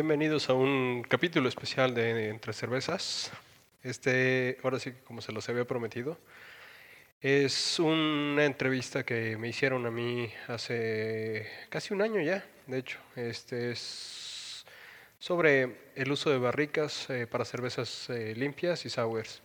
[0.00, 3.32] Bienvenidos a un capítulo especial de Entre Cervezas.
[3.82, 6.16] Este, ahora sí, como se los había prometido,
[7.20, 13.00] es una entrevista que me hicieron a mí hace casi un año ya, de hecho.
[13.16, 14.64] Este es
[15.18, 19.42] sobre el uso de barricas eh, para cervezas eh, limpias y sours.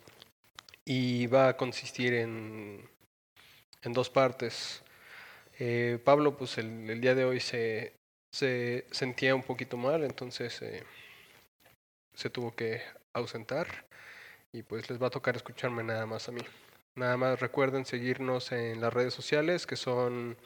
[0.84, 2.88] Y va a consistir en,
[3.82, 4.84] en dos partes.
[5.58, 8.03] Eh, Pablo, pues el, el, día de hoy se,
[8.34, 10.60] se sentía un poquito mal, entonces
[12.14, 13.68] se tuvo que ausentar
[14.52, 16.40] y pues les va a tocar escucharme nada más a mí.
[16.96, 20.36] Nada más recuerden seguirnos en las redes sociales que son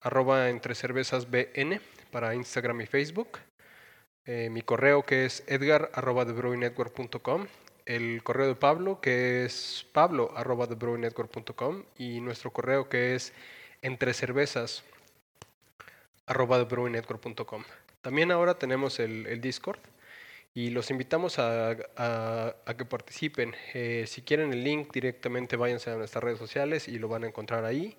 [0.00, 1.80] arroba entre cervezas BN
[2.12, 3.38] para Instagram y Facebook.
[4.24, 6.24] Eh, mi correo que es edgar arroba
[7.86, 10.68] el correo de Pablo que es pablo arroba
[11.98, 13.32] y nuestro correo que es
[13.82, 14.84] entre cervezas
[16.30, 16.66] arroba
[18.02, 19.80] También ahora tenemos el, el Discord
[20.54, 21.76] y los invitamos a,
[22.78, 23.56] que participen.
[23.74, 27.26] Eh, si quieren el link directamente váyanse a nuestras redes sociales y lo van a
[27.26, 27.96] encontrar ahí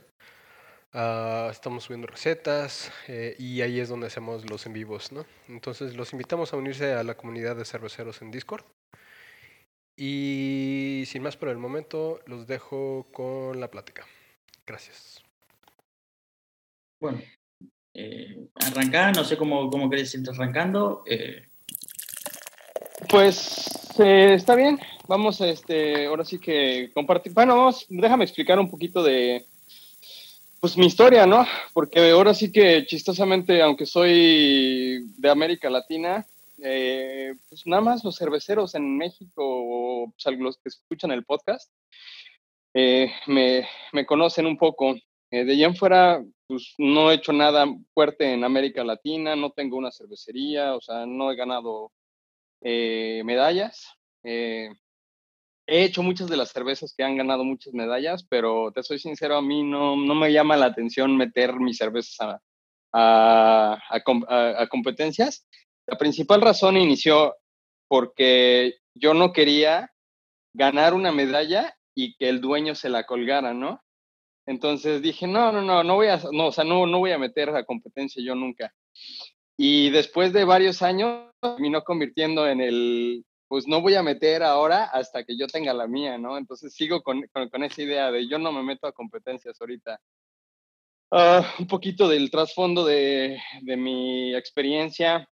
[0.94, 5.26] Uh, estamos subiendo recetas eh, y ahí es donde hacemos los en vivos, ¿no?
[5.46, 8.64] Entonces los invitamos a unirse a la comunidad de cerveceros en Discord.
[9.94, 14.06] Y sin más por el momento, los dejo con la plática.
[14.66, 15.22] Gracias.
[17.00, 17.20] Bueno,
[17.94, 21.02] eh, arrancar, no sé cómo, cómo querés ir arrancando.
[21.06, 21.46] Eh.
[23.10, 27.32] Pues eh, está bien, vamos este, ahora sí que compartir.
[27.32, 29.44] Bueno, vamos, déjame explicar un poquito de,
[30.60, 31.44] pues mi historia, ¿no?
[31.72, 36.26] Porque ahora sí que chistosamente, aunque soy de América Latina,
[36.62, 41.70] eh, pues nada más los cerveceros en México o pues, los que escuchan el podcast
[42.74, 44.94] eh, me, me, conocen un poco.
[45.30, 49.50] Eh, de allá en fuera, pues no he hecho nada fuerte en América Latina, no
[49.50, 51.92] tengo una cervecería, o sea, no he ganado
[52.60, 53.86] medallas.
[55.70, 59.36] He hecho muchas de las cervezas que han ganado muchas medallas, pero te soy sincero,
[59.36, 62.40] a mí no, no me llama la atención meter mis cervezas
[62.94, 65.46] a, a, competencias.
[65.86, 67.36] La principal razón inició
[67.86, 69.92] porque yo no quería
[70.54, 73.82] ganar una medalla y que el dueño se la colgara, ¿no?
[74.46, 77.18] Entonces dije, no, no, no, no voy a, no, o sea, no, no voy a
[77.18, 78.72] meter a competencia yo nunca.
[79.58, 84.84] Y después de varios años, terminó convirtiendo en el, pues no voy a meter ahora
[84.84, 86.36] hasta que yo tenga la mía, ¿no?
[86.36, 89.98] Entonces sigo con, con, esa idea de yo no me meto a competencias ahorita.
[91.10, 95.26] Ah, un poquito del trasfondo de, de, mi experiencia.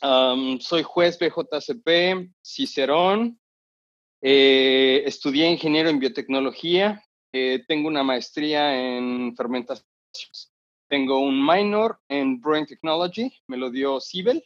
[0.00, 3.38] soy juez BJCP, Cicerón,
[4.22, 7.02] eh, estudié ingeniero en biotecnología,
[7.32, 10.52] eh, tengo una maestría en fermentaciones,
[10.88, 14.44] tengo un minor en brewing technology, me lo dio Cibel,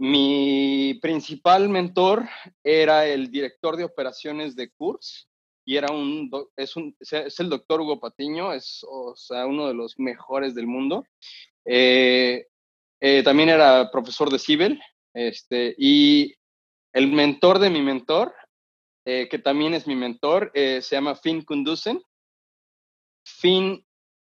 [0.00, 2.26] mi principal mentor
[2.64, 5.28] era el director de operaciones de CURS
[5.66, 9.74] y era un, es, un, es el doctor Hugo Patiño, es o sea, uno de
[9.74, 11.04] los mejores del mundo.
[11.66, 12.46] Eh,
[12.98, 14.80] eh, también era profesor de Cibel
[15.12, 16.34] este, y
[16.94, 18.34] el mentor de mi mentor,
[19.04, 22.00] eh, que también es mi mentor, se llama Finn Kundusen.
[23.26, 23.84] Finn,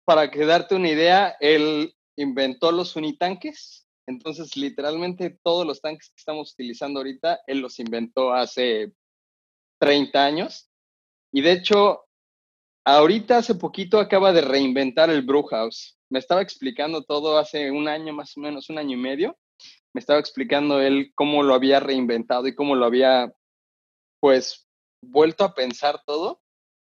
[0.04, 3.79] para que darte una idea, él inventó los unitanques
[4.10, 8.92] entonces, literalmente todos los tanques que estamos utilizando ahorita, él los inventó hace
[9.80, 10.68] 30 años.
[11.32, 12.06] Y de hecho,
[12.86, 15.96] ahorita hace poquito acaba de reinventar el Brewhouse.
[16.10, 19.38] Me estaba explicando todo hace un año más o menos, un año y medio.
[19.94, 23.32] Me estaba explicando él cómo lo había reinventado y cómo lo había,
[24.20, 24.68] pues,
[25.04, 26.42] vuelto a pensar todo.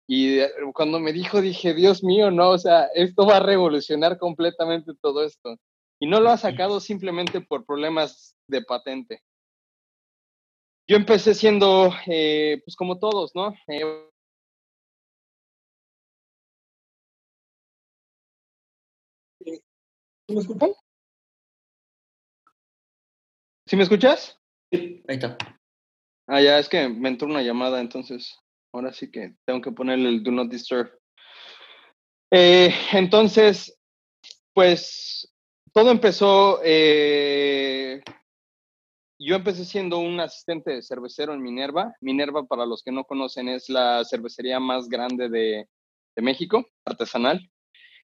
[0.07, 0.41] Y
[0.71, 5.25] cuando me dijo, dije, Dios mío, no, o sea, esto va a revolucionar completamente todo
[5.25, 5.57] esto.
[5.99, 9.23] Y no lo ha sacado simplemente por problemas de patente.
[10.87, 13.53] Yo empecé siendo, eh, pues como todos, ¿no?
[13.67, 14.03] Eh,
[19.39, 20.71] ¿Sí me escuchan?
[23.65, 24.39] ¿Sí me escuchas?
[24.71, 25.37] Sí, ahí está.
[26.27, 28.37] Ah, ya, es que me entró una llamada, entonces
[28.73, 30.91] ahora sí que tengo que ponerle el Do Not Disturb.
[32.31, 33.77] Eh, entonces,
[34.53, 35.33] pues
[35.77, 38.01] todo empezó, eh,
[39.19, 41.93] yo empecé siendo un asistente de cervecero en Minerva.
[42.01, 45.67] Minerva, para los que no conocen, es la cervecería más grande de,
[46.15, 47.47] México, artesanal.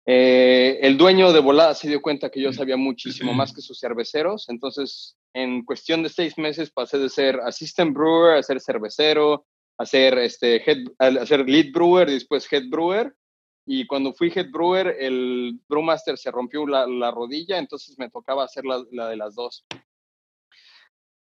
[0.05, 3.79] Eh, el dueño de volada se dio cuenta que yo sabía muchísimo más que sus
[3.79, 9.45] cerveceros, entonces en cuestión de seis meses pasé de ser assistant brewer a ser cervecero,
[9.77, 13.15] a ser, este, head, a ser lead brewer y después head brewer.
[13.65, 18.43] Y cuando fui head brewer, el brewmaster se rompió la, la rodilla, entonces me tocaba
[18.43, 19.65] hacer la, de las dos.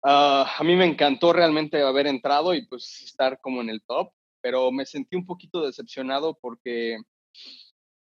[0.01, 4.13] Uh, a mí me encantó realmente haber entrado y pues estar como en el top,
[4.41, 6.97] pero me sentí un poquito decepcionado porque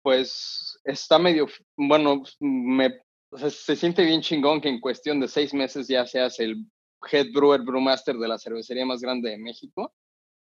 [0.02, 3.02] pues está medio, bueno, me,
[3.50, 6.66] se siente bien chingón que en cuestión de seis meses ya seas el
[7.10, 9.94] head brewer brewmaster de la cervecería más grande de México,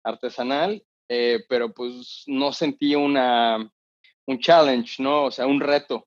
[0.05, 3.71] artesanal, eh, pero pues no sentí una,
[4.27, 5.25] un challenge, ¿no?
[5.25, 6.07] O sea, un reto.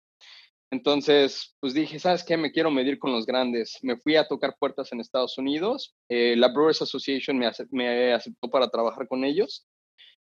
[0.69, 2.35] Entonces, pues dije, ¿sabes qué?
[2.35, 3.77] Me quiero medir con los grandes.
[3.81, 5.95] Me fui a tocar puertas en Estados Unidos.
[6.09, 9.65] Eh, la Brewers Association me, me aceptó para trabajar con ellos.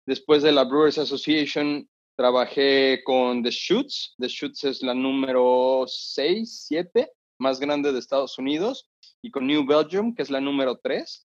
[0.05, 4.15] Después de la Brewers Association, Trabajé con The Shoots.
[4.19, 8.89] The Shoots es la número 6, 7 más grande de Estados Unidos.
[9.23, 11.27] Y con New Belgium, que es la número 3.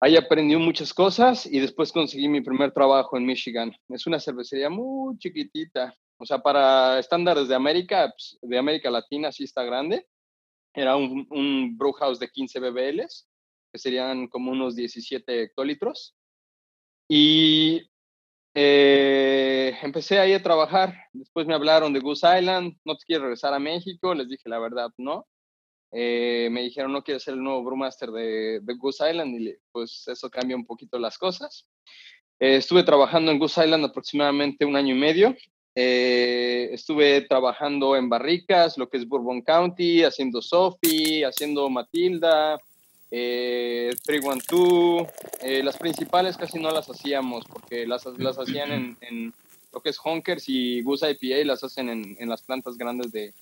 [0.00, 3.72] Ahí aprendí muchas cosas y después conseguí mi primer trabajo en Michigan.
[3.88, 5.94] Es una cervecería muy chiquitita.
[6.18, 10.06] O sea, para estándares de América, pues, de América Latina, sí está grande.
[10.74, 13.26] Era un, un brew house de 15 BBLs,
[13.72, 16.14] que serían como unos 17 hectolitros.
[17.08, 17.88] Y
[18.54, 20.94] eh, empecé ahí a trabajar.
[21.12, 22.76] Después me hablaron de Goose Island.
[22.84, 24.14] No te quieres regresar a México.
[24.14, 25.26] Les dije la verdad, no.
[25.92, 29.40] Eh, me dijeron, no quieres ser el nuevo brewmaster de, de Goose Island.
[29.40, 31.66] Y pues eso cambia un poquito las cosas.
[32.38, 35.36] Eh, estuve trabajando en Goose Island aproximadamente un año y medio.
[35.74, 42.58] estuve trabajando en barricas, lo que es Bourbon County, haciendo Sophie, haciendo Matilda,
[43.10, 45.06] eh, 312,
[45.42, 49.34] eh, las principales casi no las hacíamos porque las, las hacían en, en
[49.72, 53.32] lo que es Honkers y Goose IPA, las hacen en, en las plantas grandes de,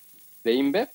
[0.43, 0.89] de InBev.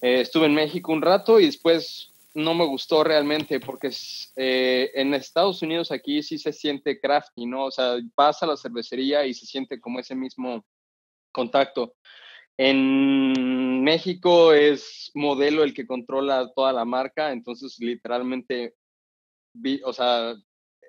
[0.00, 3.90] Eh, estuve en México un rato y después no me gustó realmente porque
[4.36, 7.66] eh, en Estados Unidos aquí sí se siente crafty, ¿no?
[7.66, 10.64] O sea, vas a la cervecería y se siente como ese mismo
[11.32, 11.94] contacto.
[12.56, 18.74] En México es modelo el que controla toda la marca, entonces literalmente,
[19.54, 20.32] vi, o sea,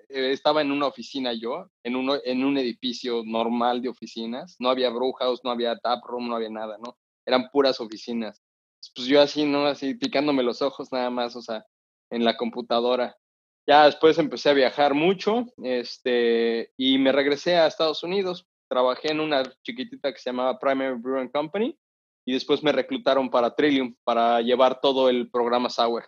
[0.10, 4.69] eh, estaba en una oficina yo, en, uno, en un edificio normal de oficinas, no
[4.69, 6.98] había brew house, no había tap room, no había nada, ¿no?
[7.25, 8.42] Eran puras oficinas.
[8.95, 9.66] Pues yo así, ¿no?
[9.66, 11.66] Así picándome los ojos nada más, o sea,
[12.10, 13.18] en la computadora.
[13.68, 19.19] Ya después empecé a viajar mucho, este, y me regresé a Estados Unidos trabajé en
[19.19, 21.78] una chiquitita que se llamaba Primary Brewing Company
[22.25, 26.06] y después me reclutaron para Trillium para llevar todo el programa Sour.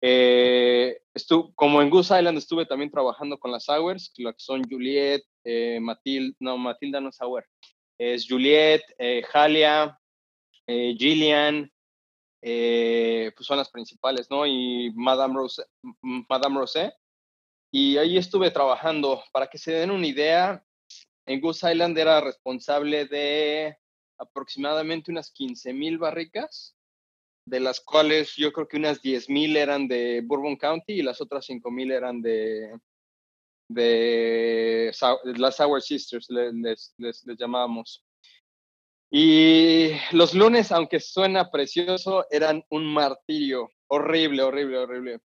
[0.00, 1.00] Eh,
[1.56, 6.36] como en Goose Island estuve también trabajando con las Sours, que son Juliet, eh, Matilda,
[6.38, 7.44] no, Matilda no es Sour,
[7.98, 9.98] es Juliet, eh, Jalia,
[12.42, 14.46] eh, pues son las principales, ¿no?
[14.46, 15.64] Y Madame Rosé,
[16.02, 16.92] Madame Rosé.
[17.72, 19.22] Y ahí estuve trabajando.
[19.32, 20.64] Para que se den una idea,
[21.26, 23.76] en Goose Island era responsable de
[24.18, 26.76] aproximadamente unas 15 mil barricas,
[27.46, 31.20] de las cuales yo creo que unas 10 mil eran de Bourbon County y las
[31.20, 32.78] otras 5 mil eran de,
[33.68, 34.92] de
[35.36, 38.04] las Sour Sisters, les, les, les llamábamos.
[39.10, 43.70] Y los lunes, aunque suena precioso, eran un martirio.
[43.88, 45.20] Horrible, horrible, horrible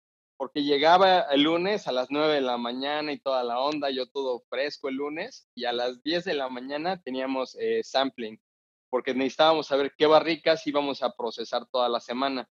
[0.44, 4.08] porque llegaba el lunes a las 9 de la mañana y toda la onda, yo
[4.08, 8.38] todo fresco el lunes, y a las 10 de la mañana teníamos eh, sampling,
[8.90, 12.50] porque necesitábamos saber qué barricas íbamos a procesar toda la semana.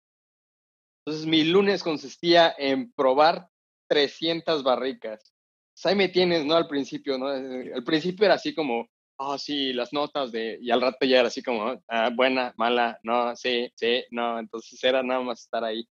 [1.05, 3.49] Entonces mi lunes consistía en probar
[3.89, 5.35] 300 barricas.
[5.75, 6.55] Pues, ahí me tienes, ¿no?
[6.55, 7.27] Al principio, ¿no?
[7.27, 8.87] Al principio era así como,
[9.21, 12.99] oh, sí, las notas de, y al rato ya era así como, ah, buena, mala,
[13.03, 15.87] no, sí, sí, no, entonces era nada más estar ahí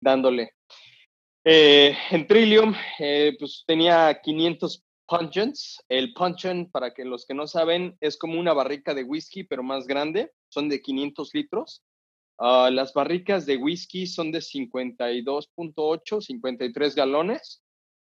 [0.00, 0.52] dándole.
[1.44, 5.82] Eh, en Trillium, eh, pues tenía 500 puncheons.
[5.88, 9.64] El puncheon, para que los que no saben, es como una barrica de whisky, pero
[9.64, 10.30] más grande.
[10.48, 11.82] Son de 500 litros.
[12.38, 17.61] Uh, las barricas de whisky son de 52.8, 53 galones.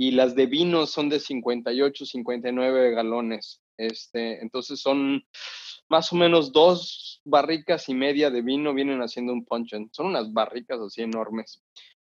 [0.03, 3.63] Y las de vino son de 58, 59 galones.
[3.77, 5.25] Este, entonces son
[5.89, 9.91] más o menos dos barricas y media de vino vienen haciendo un puncheon.
[9.93, 11.63] Son unas barricas así enormes.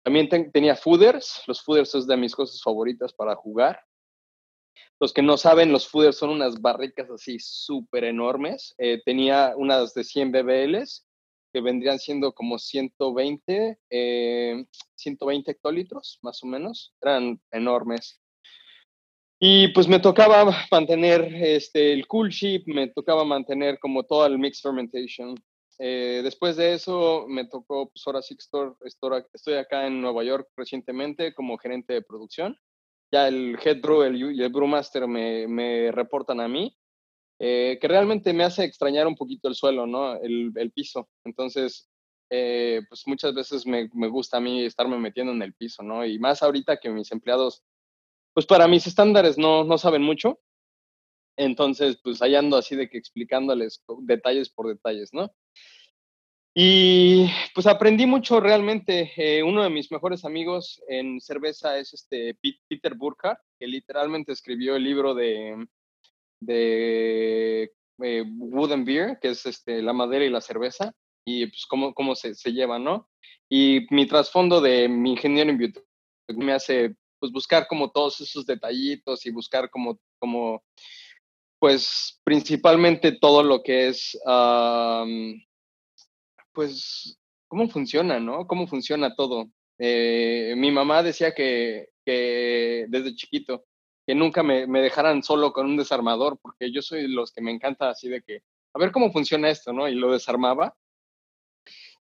[0.03, 1.43] También tenía fooders.
[1.45, 3.79] Los fooders es de mis cosas favoritas para jugar.
[4.99, 8.73] Los que no saben, los fooders son unas barricas así súper enormes.
[8.79, 11.04] Eh, tenía unas de 100 BBLs
[11.55, 16.93] que vendrían siendo como 120, 120 eh, hectolitros, más o menos.
[17.01, 18.19] Eran enormes.
[19.39, 24.38] Y pues me tocaba mantener este, el cool ship, me tocaba mantener como todo el
[24.38, 25.33] mix fermentation.
[25.79, 31.33] Eh, después de eso me tocó, pues ahora sí estoy acá en Nueva York recientemente
[31.33, 32.59] como gerente de producción.
[33.13, 36.77] Ya el head brew y el brewmaster me reportan a mí,
[37.39, 40.15] eh, que realmente me hace extrañar un poquito el suelo, ¿no?
[40.15, 41.09] El, piso.
[41.25, 41.89] Entonces,
[42.29, 46.05] eh, pues muchas veces me, me, gusta a mí estarme metiendo en el piso, ¿no?
[46.05, 47.63] Y más ahorita que mis empleados,
[48.33, 50.39] pues para mis estándares no, no saben mucho.
[51.37, 55.33] Entonces, pues ahí ando así de que explicándoles detalles por detalles, ¿no?
[56.57, 59.11] Y pues aprendí mucho realmente.
[59.17, 62.37] Eh, uno de mis mejores amigos en cerveza es este
[62.69, 65.67] Peter Burkhardt, que literalmente escribió el libro de,
[66.39, 67.71] de
[68.03, 70.93] eh, Wood Beer, que es este, la madera y la cerveza,
[71.25, 73.09] y pues cómo, cómo se, se lleva, ¿no?
[73.49, 75.95] Y mi trasfondo de mi ingeniero en biotecnología
[76.45, 80.63] me hace pues buscar como todos esos detallitos y buscar como, como
[81.59, 84.17] pues principalmente todo lo que es
[86.53, 88.47] pues, cómo funciona, ¿no?
[88.47, 89.49] ¿Cómo funciona todo?
[89.77, 93.65] Eh, mi mamá decía que, que, desde chiquito,
[94.05, 97.51] que nunca me, me, dejaran solo con un desarmador, porque yo soy los que me
[97.51, 98.41] encanta así de que,
[98.74, 99.88] a ver cómo funciona esto, ¿no?
[99.88, 100.75] Y lo desarmaba.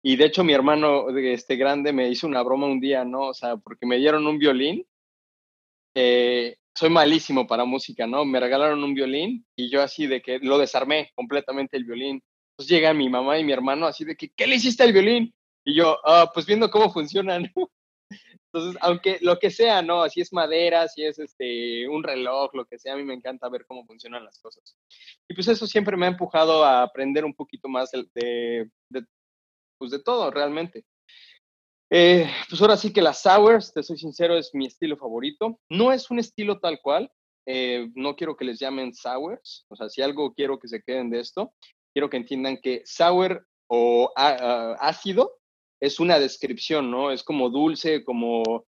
[0.02, 3.28] Y de hecho mi hermano este grande me hizo una broma un día, ¿no?
[3.28, 4.86] O sea, porque me dieron un violín.
[5.94, 8.24] Eh, soy malísimo para música, ¿no?
[8.24, 12.22] Me regalaron un violín y yo así de que lo desarmé completamente el violín.
[12.52, 15.34] Entonces llega mi mamá y mi hermano así de que, ¿qué le hiciste al violín?
[15.64, 17.52] Y yo, ah, pues viendo cómo funcionan.
[18.52, 20.08] Entonces, aunque lo que sea, ¿no?
[20.08, 23.48] Si es madera, si es este, un reloj, lo que sea, a mí me encanta
[23.48, 24.76] ver cómo funcionan las cosas.
[25.28, 29.06] Y pues eso siempre me ha empujado a aprender un poquito más de, de,
[29.78, 30.84] pues de todo, realmente.
[31.92, 35.60] Eh, pues ahora sí que las sours, te soy sincero, es mi estilo favorito.
[35.68, 37.10] No es un estilo tal cual,
[37.46, 41.10] eh, no quiero que les llamen sours, o sea, si algo quiero que se queden
[41.10, 41.54] de esto,
[41.92, 45.39] quiero que entiendan que sour o ácido
[45.80, 47.10] es una descripción, ¿no?
[47.10, 48.66] Es como dulce, como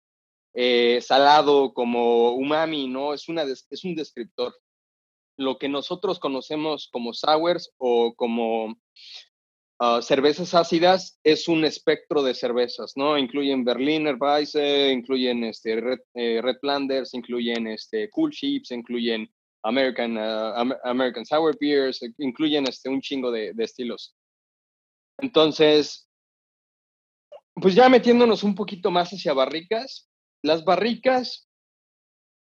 [0.53, 3.13] eh, salado, como umami, ¿no?
[3.13, 4.55] Es, una es un descriptor.
[5.37, 8.77] Lo que nosotros conocemos como sours o como
[9.79, 13.17] ah, cervezas ácidas es un espectro de cervezas, ¿no?
[13.17, 16.41] Incluyen Berliner Weisse, incluyen este, Red, eh,
[17.13, 19.29] incluyen este, Cool Chips, incluyen
[19.65, 24.15] American, uh, American Sour Beers, incluyen este, un chingo de, estilos.
[25.17, 26.04] Entonces,
[27.55, 30.09] pues ya metiéndonos un poquito más hacia barricas,
[30.43, 31.49] las barricas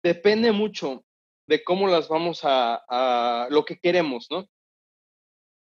[0.02, 1.04] depende mucho
[1.46, 4.46] de cómo las vamos a, lo que queremos, ¿no?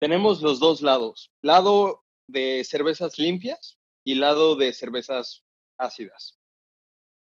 [0.01, 5.45] Tenemos los dos lados, lado de cervezas limpias y lado de cervezas
[5.79, 6.39] ácidas.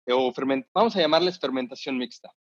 [0.08, 0.32] O
[0.74, 2.32] vamos a llamarles fermentación mixta.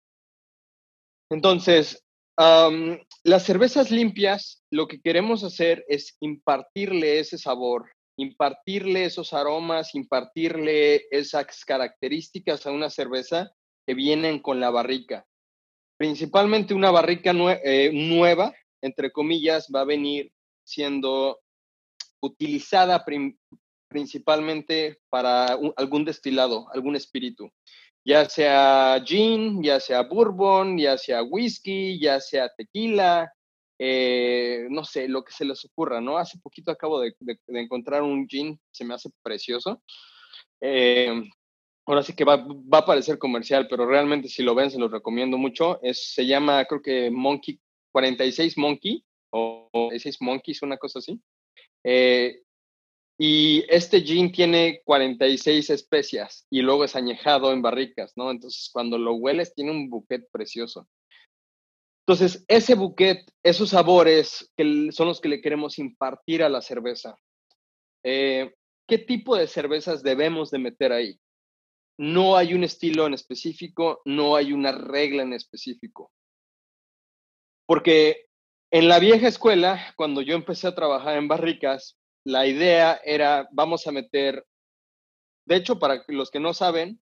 [1.30, 2.04] Entonces,
[2.38, 11.08] las cervezas limpias, lo que queremos hacer es impartirle ese sabor, impartirle esos aromas, impartirle
[11.10, 13.52] esas características a una cerveza
[13.88, 15.26] que vienen con la barrica.
[15.98, 17.32] Principalmente una barrica
[17.64, 20.32] eh, nueva, entre comillas, va a venir
[20.66, 21.40] siendo
[22.22, 23.06] utilizada
[23.90, 27.52] principalmente para algún destilado, algún espíritu
[28.06, 33.32] ya sea gin, ya sea bourbon, ya sea whisky, ya sea tequila,
[33.82, 36.18] eh, no sé, lo que se les ocurra, ¿no?
[36.18, 37.16] Hace poquito acabo de,
[37.48, 39.82] encontrar un gin, se me hace precioso.
[40.60, 41.24] Eh,
[41.86, 44.92] ahora sí que va, va, a parecer comercial, pero realmente si lo ven se los
[44.92, 45.82] recomiendo mucho.
[45.82, 47.60] Es, se llama, creo que Monkey,
[47.94, 51.18] 46 Monkey, o, 46 Monkeys, una cosa así.
[51.86, 52.42] Eh,
[53.18, 58.30] y este gin tiene 46 especias y luego es añejado en barricas, ¿no?
[58.32, 60.88] Entonces, cuando lo hueles, tiene un buquet precioso.
[62.10, 67.16] Entonces, ese buquet, esos sabores que son los que le queremos impartir a la cerveza.
[68.04, 68.52] Eh,
[68.88, 71.20] ¿Qué tipo de cervezas debemos de meter ahí?
[72.00, 76.12] No hay un estilo en específico, no hay una regla en específico.
[77.68, 78.26] Porque
[78.72, 83.86] en la vieja escuela, cuando yo empecé a trabajar en barricas, la idea era, vamos
[83.86, 84.44] a meter,
[85.46, 87.00] de hecho, para los que no saben,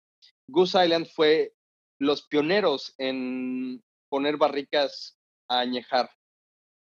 [0.49, 1.53] Goose Island fue
[2.01, 6.11] los pioneros en poner barricas a añejar.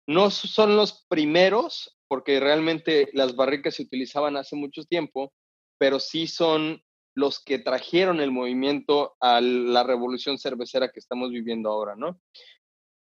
[0.06, 5.32] No son los primeros, porque realmente las barricas se utilizaban hace mucho tiempo,
[5.78, 6.82] pero sí son
[7.14, 12.20] los que trajeron el movimiento a la revolución cervecera que estamos viviendo ahora, ¿no?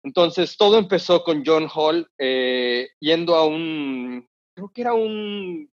[0.04, 5.70] Entonces, todo empezó con John Hall eh, yendo a un creo que era un,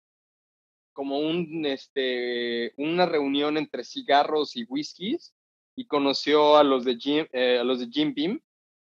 [0.92, 5.34] como un, este, una reunión entre cigarros y whiskies,
[5.76, 8.40] y conoció a los de Jim, eh, a los de Jim Beam,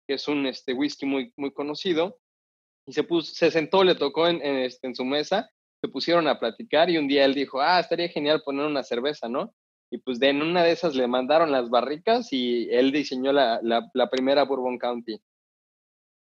[0.07, 2.19] que es un este, whisky muy, muy conocido,
[2.87, 5.51] y se, puso, se sentó, le tocó en, en, este, en su mesa,
[5.81, 9.29] se pusieron a platicar y un día él dijo, ah, estaría genial poner una cerveza,
[9.29, 9.53] ¿no?
[9.91, 13.61] Y pues de en una de esas le mandaron las barricas y él diseñó la,
[13.63, 15.21] la, primera Bourbon County.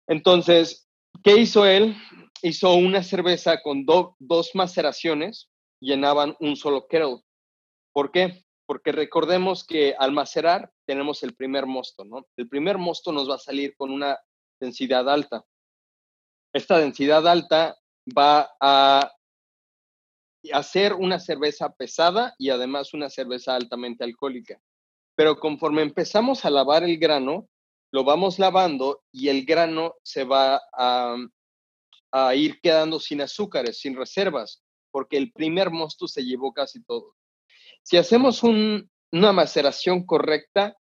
[0.07, 0.89] Entonces,
[1.23, 1.95] ¿qué hizo él?
[2.43, 7.23] Hizo una cerveza con do, dos maceraciones, llenaban un solo kettle.
[7.93, 8.45] ¿Por qué?
[8.71, 12.29] Porque recordemos que al macerar tenemos el primer mosto, ¿no?
[12.37, 14.17] El primer mosto nos va a salir con una
[14.61, 15.45] densidad alta.
[16.53, 17.77] Esta densidad alta
[18.17, 19.11] va a
[20.53, 24.63] hacer una cerveza pesada y además una cerveza altamente alcohólica.
[25.17, 27.49] Pero conforme empezamos a lavar el grano,
[27.91, 31.17] lo vamos lavando y el grano se va a,
[32.13, 34.63] a ir quedando sin azúcares, sin reservas,
[34.93, 37.17] porque el primer mosto se llevó casi todo.
[37.83, 40.77] Si hacemos un, una maceración correcta,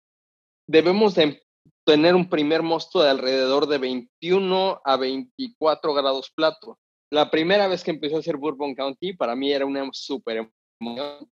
[0.67, 1.43] debemos de
[1.85, 6.79] tener un primer mosto de alrededor de 21 a 24 grados plato.
[7.11, 10.49] La primera vez que empecé a hacer Bourbon County, para mí era una súper
[10.81, 11.31] emoción.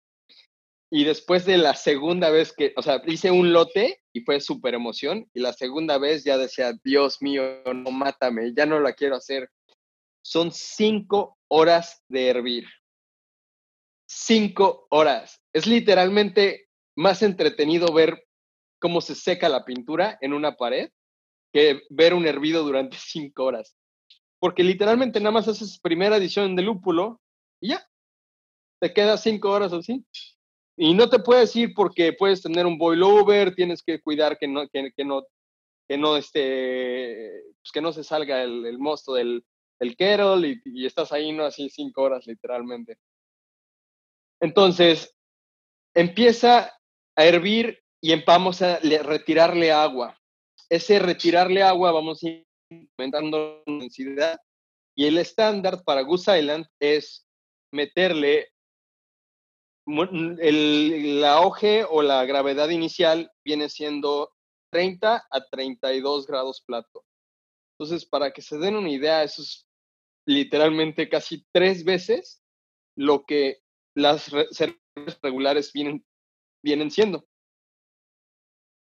[0.90, 4.74] Y después de la segunda vez que, o sea, hice un lote y fue súper
[4.74, 5.26] emoción.
[5.32, 9.48] Y la segunda vez ya decía, Dios mío, no mátame, ya no la quiero hacer.
[10.22, 12.66] Son cinco horas de hervir.
[14.14, 15.42] Cinco horas.
[15.54, 18.26] Es literalmente más entretenido ver
[18.78, 20.90] cómo se seca la pintura en una pared
[21.50, 23.74] que ver un hervido durante cinco horas.
[24.38, 27.22] Porque literalmente nada más haces primera edición de lúpulo
[27.58, 27.88] y ya.
[28.80, 30.04] Te quedas cinco horas así.
[30.76, 34.46] Y no te puedes ir porque puedes tener un boil over, tienes que cuidar que
[34.46, 35.22] no, que, no,
[35.88, 37.30] que no, este,
[37.62, 39.42] pues que no se salga el, el mosto del,
[39.80, 41.44] del kettle y, y, estás ahí, ¿no?
[41.44, 42.98] Así cinco horas literalmente.
[44.42, 45.14] Entonces,
[45.94, 46.72] empieza
[47.16, 50.18] a hervir y vamos a retirarle agua.
[50.68, 52.28] Ese retirarle agua vamos a
[52.98, 54.40] aumentando la densidad
[54.96, 57.24] y el estándar para Goose Island es
[57.72, 58.48] meterle
[59.86, 64.32] el, la auge o la gravedad inicial viene siendo
[64.72, 67.04] 30 a 32 grados plato.
[67.78, 69.66] Entonces, para que se den una idea, eso es
[70.26, 72.42] literalmente casi tres veces
[72.96, 73.61] lo que
[73.94, 76.04] las cervezas regulares vienen,
[76.62, 77.26] vienen siendo.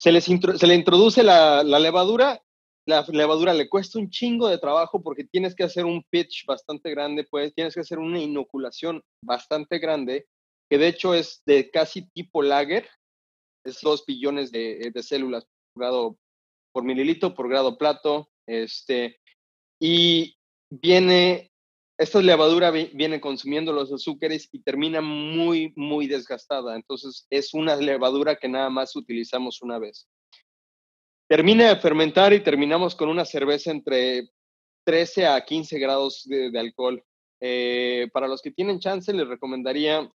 [0.01, 2.43] Se, les se le introduce la, la levadura
[2.89, 6.91] la levadura le cuesta un chingo de trabajo porque tienes que hacer un pitch bastante
[6.91, 10.27] grande, pues tienes que hacer una inoculación bastante grande,
[10.71, 12.89] que de hecho es de casi tipo lager,
[13.67, 16.17] es dos billones de, de células por grado
[16.73, 19.19] por mililitro, por grado plato, este,
[19.79, 20.37] y
[20.71, 21.51] viene,
[21.99, 28.37] esta levadura viene consumiendo los azúcares y termina muy, muy desgastada, entonces es una levadura
[28.37, 30.09] que nada más utilizamos una vez.
[31.29, 34.31] Termina de fermentar y terminamos con una cerveza entre
[34.85, 37.05] 13 a 15 grados de, de alcohol.
[37.41, 40.09] Eh, para los que tienen chance, les recomendaría,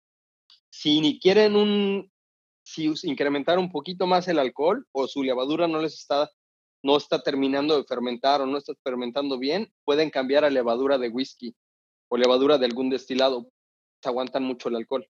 [0.69, 2.11] si ni quieren un,
[2.63, 6.29] si incrementar un poquito más el alcohol o su levadura no les está,
[6.83, 11.09] no está terminando de fermentar o no está fermentando bien, pueden cambiar a levadura de
[11.09, 11.55] whisky
[12.11, 13.47] o levadura de algún destilado.
[14.03, 15.07] Aguantan mucho el alcohol.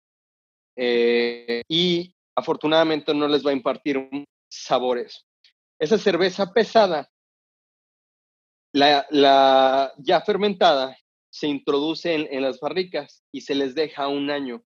[0.76, 4.10] Eh, y afortunadamente no les va a impartir
[4.50, 5.26] sabores
[5.80, 7.10] esa cerveza pesada,
[8.74, 10.96] la, ya fermentada,
[11.32, 14.64] se introduce en, en, las barricas y se les deja un año.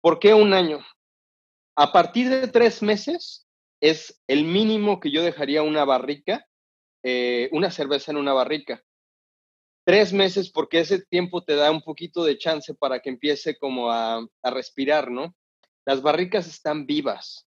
[0.00, 0.84] ¿Por qué un año?
[1.76, 3.46] A partir de tres meses
[3.80, 6.46] es el mínimo que yo dejaría una barrica,
[7.02, 8.82] eh, una cerveza en una barrica.
[9.84, 13.90] Tres meses porque ese tiempo te da un poquito de chance para que empiece como
[13.90, 15.34] a, a respirar, ¿no?
[15.84, 17.46] Las barricas están vivas.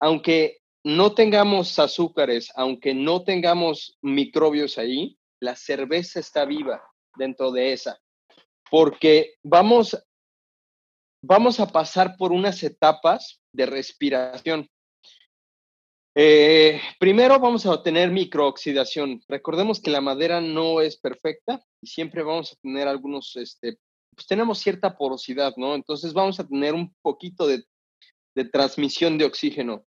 [0.00, 6.82] Aunque no tengamos azúcares, aunque no tengamos microbios ahí, la cerveza está viva
[7.16, 8.00] dentro de esa,
[8.70, 9.96] porque vamos,
[11.22, 14.68] vamos a pasar por unas etapas de respiración.
[16.16, 19.20] Eh, primero vamos a obtener microoxidación.
[19.28, 23.78] Recordemos que la madera no es perfecta y siempre vamos a tener algunos, este,
[24.14, 25.74] pues tenemos cierta porosidad, ¿no?
[25.74, 27.64] Entonces vamos a tener un poquito de,
[28.34, 29.84] de transmisión de oxígeno.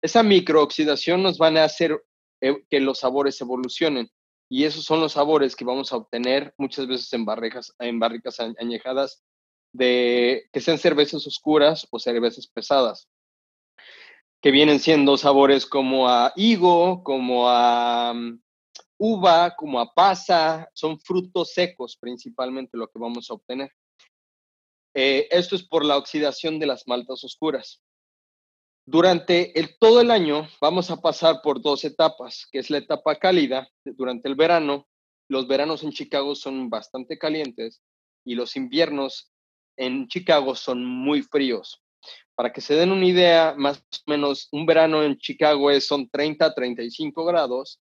[0.00, 2.02] Esa microoxidación nos van a hacer
[2.40, 4.10] eh, que los sabores evolucionen
[4.48, 8.38] y esos son los sabores que vamos a obtener muchas veces en barricas, en barricas
[8.40, 9.22] añejadas
[9.72, 13.08] de que sean cervezas oscuras o cervezas pesadas,
[14.46, 18.40] que vienen siendo sabores como a higo, como a um,
[18.96, 23.72] uva, como a pasa, son frutos secos principalmente lo que vamos a obtener.
[24.94, 27.82] Eh, esto es por la oxidación de las maltas oscuras.
[28.86, 33.16] Durante el, todo el año vamos a pasar por dos etapas, que es la etapa
[33.16, 34.86] cálida durante el verano.
[35.28, 37.82] Los veranos en Chicago son bastante calientes
[38.24, 39.32] y los inviernos
[39.76, 41.82] en Chicago son muy fríos.
[42.34, 46.08] Para que se den una idea, más o menos un verano en Chicago es, son
[46.08, 47.80] 30 35 grados,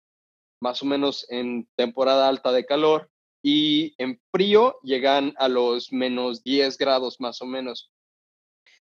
[0.62, 3.10] más o menos en temporada alta de calor,
[3.44, 7.92] y en frío llegan a los menos 10 grados más o menos.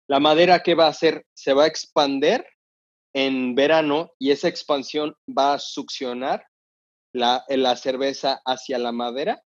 [0.10, 2.46] La madera que va a hacer se va a expander
[3.14, 6.46] en verano y esa expansión va a succionar
[7.14, 9.42] la, la cerveza hacia la madera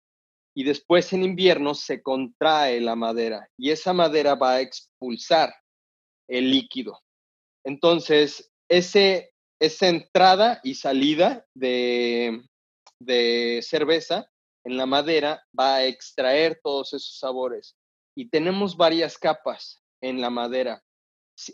[0.56, 5.52] y después en invierno se contrae la madera y esa madera va a expulsar
[6.28, 7.00] el líquido.
[7.64, 12.42] Entonces, ese, esa entrada y salida de,
[13.00, 14.30] de cerveza
[14.64, 17.76] en la madera va a extraer todos esos sabores.
[18.16, 20.82] Y tenemos varias capas en la madera.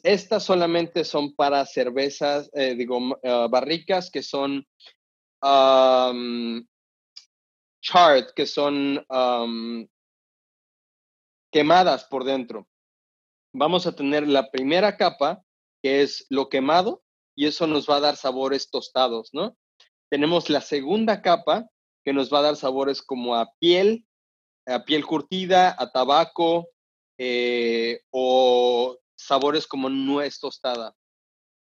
[0.03, 4.65] Estas solamente son para cervezas, eh, digo, ah, barricas que son
[7.83, 9.05] chart, que son
[11.51, 12.69] quemadas por dentro.
[13.55, 15.43] Vamos a tener la primera capa,
[15.83, 17.03] que es lo quemado,
[17.37, 19.57] y eso nos va a dar sabores tostados, ¿no?
[20.11, 21.67] Tenemos la segunda capa,
[22.05, 24.07] que nos va a dar sabores como a piel,
[24.67, 26.69] a piel curtida, a tabaco,
[27.19, 30.95] eh, o sabores como nuez tostada.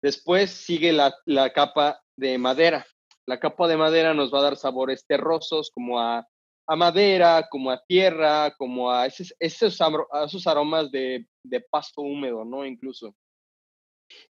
[0.02, 1.14] Después sigue la,
[1.54, 2.86] capa de madera.
[3.28, 6.28] La capa de madera nos va a dar sabores terrosos como a,
[6.76, 9.82] madera, como a tierra, como a esos, esos,
[10.48, 11.26] aromas de,
[11.70, 12.66] pasto húmedo, ¿no?
[12.66, 13.16] Incluso.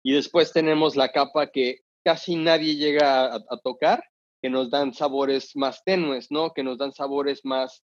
[0.04, 4.04] Y después tenemos la capa que casi nadie llega a, tocar,
[4.42, 6.52] que nos dan sabores más tenues, ¿no?
[6.54, 7.84] Que nos dan sabores más,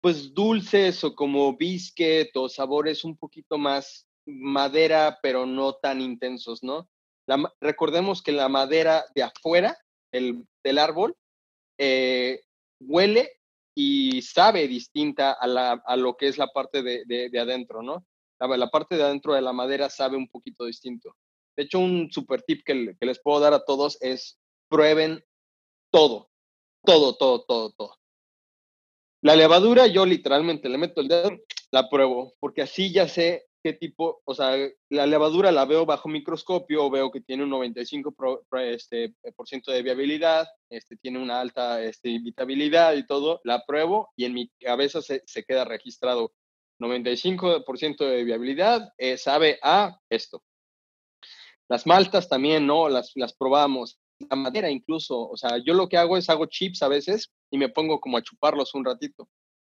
[0.00, 6.62] pues dulces o como biscuit o sabores un poquito más madera, pero no tan intensos,
[6.62, 6.88] ¿no?
[7.60, 9.78] recordemos que la madera de afuera
[10.12, 11.16] el, del árbol
[11.78, 12.40] eh,
[12.80, 13.40] huele
[13.74, 18.04] y sabe distinta a, la, lo que es la parte de, de, adentro, ¿no?
[18.38, 21.16] La, parte de adentro de la madera sabe un poquito distinto.
[21.56, 25.24] De hecho, un super tip que, que les puedo dar a todos es prueben
[25.90, 26.30] todo,
[26.84, 27.96] todo, todo, todo, todo.
[29.22, 31.30] La levadura, yo literalmente le meto el dedo,
[31.70, 34.56] la pruebo, porque así ya sé qué tipo, o sea,
[34.88, 39.82] la levadura la veo bajo microscopio, veo que tiene un 95% este, por ciento de
[39.82, 45.00] viabilidad, este, tiene una alta este, invitabilidad y todo, la pruebo y en mi cabeza
[45.02, 46.32] se, queda registrado
[46.80, 50.42] 95% de viabilidad, eh, sabe a esto.
[51.68, 52.88] Las maltas también, ¿no?
[52.88, 53.98] Las probamos
[54.30, 55.28] la madera incluso.
[55.28, 58.16] O sea, yo lo que hago es hago chips a veces y me pongo como
[58.16, 59.28] a chuparlos un ratito.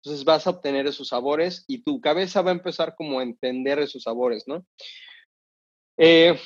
[0.03, 3.79] Entonces vas a obtener esos sabores y tu cabeza va a empezar como a entender
[3.79, 4.65] esos sabores, ¿no?
[5.97, 6.37] Eh,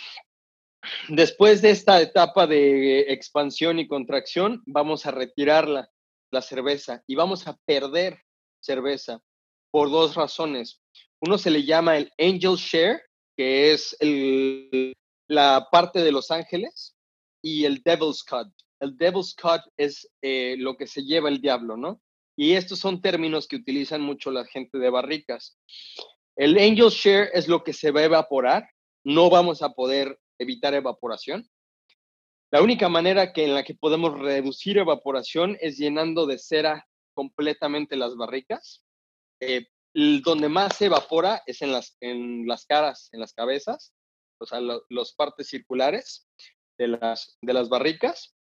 [1.09, 5.89] después de esta etapa de expansión y contracción, vamos a retirar la,
[6.31, 8.19] la cerveza y vamos a perder
[8.59, 9.21] cerveza
[9.71, 10.81] por dos razones.
[11.19, 13.01] Uno se le llama el angel share,
[13.35, 14.93] que es el,
[15.27, 16.95] la parte de los ángeles,
[17.41, 18.49] y el Devil's Cut.
[18.79, 22.01] El Devil's Cut es eh, lo que se lleva el diablo, ¿no?
[22.37, 25.59] Y estos son términos que utilizan mucho la gente de barricas.
[26.35, 28.69] El Angel Share es lo que se va a evaporar.
[29.03, 31.49] No vamos a poder evitar evaporación.
[32.51, 37.95] La única manera que en la que podemos reducir evaporación es llenando de cera completamente
[37.95, 38.83] las barricas.
[39.41, 43.93] Eh, donde más se evapora es en las, en las caras, en las cabezas,
[44.39, 46.27] o sea, las partes circulares
[46.77, 48.35] de las, de las barricas.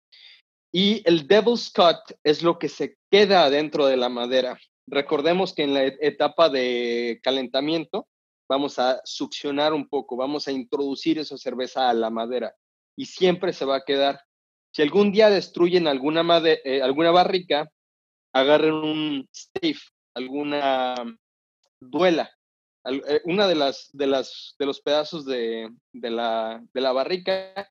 [0.78, 4.60] Y el Devil's Cut es lo que se queda dentro de la madera.
[4.86, 8.06] Recordemos que en la etapa de calentamiento
[8.46, 12.54] vamos a succionar un poco, vamos a introducir esa cerveza a la madera
[12.94, 14.20] y siempre se va a quedar.
[14.70, 17.72] Si algún día destruyen alguna, eh, alguna barrica,
[18.34, 19.80] agarren un safe,
[20.14, 20.94] alguna
[21.80, 22.30] duela,
[22.84, 27.66] eh, una de las de las de los pedazos de, de, la, de la barrica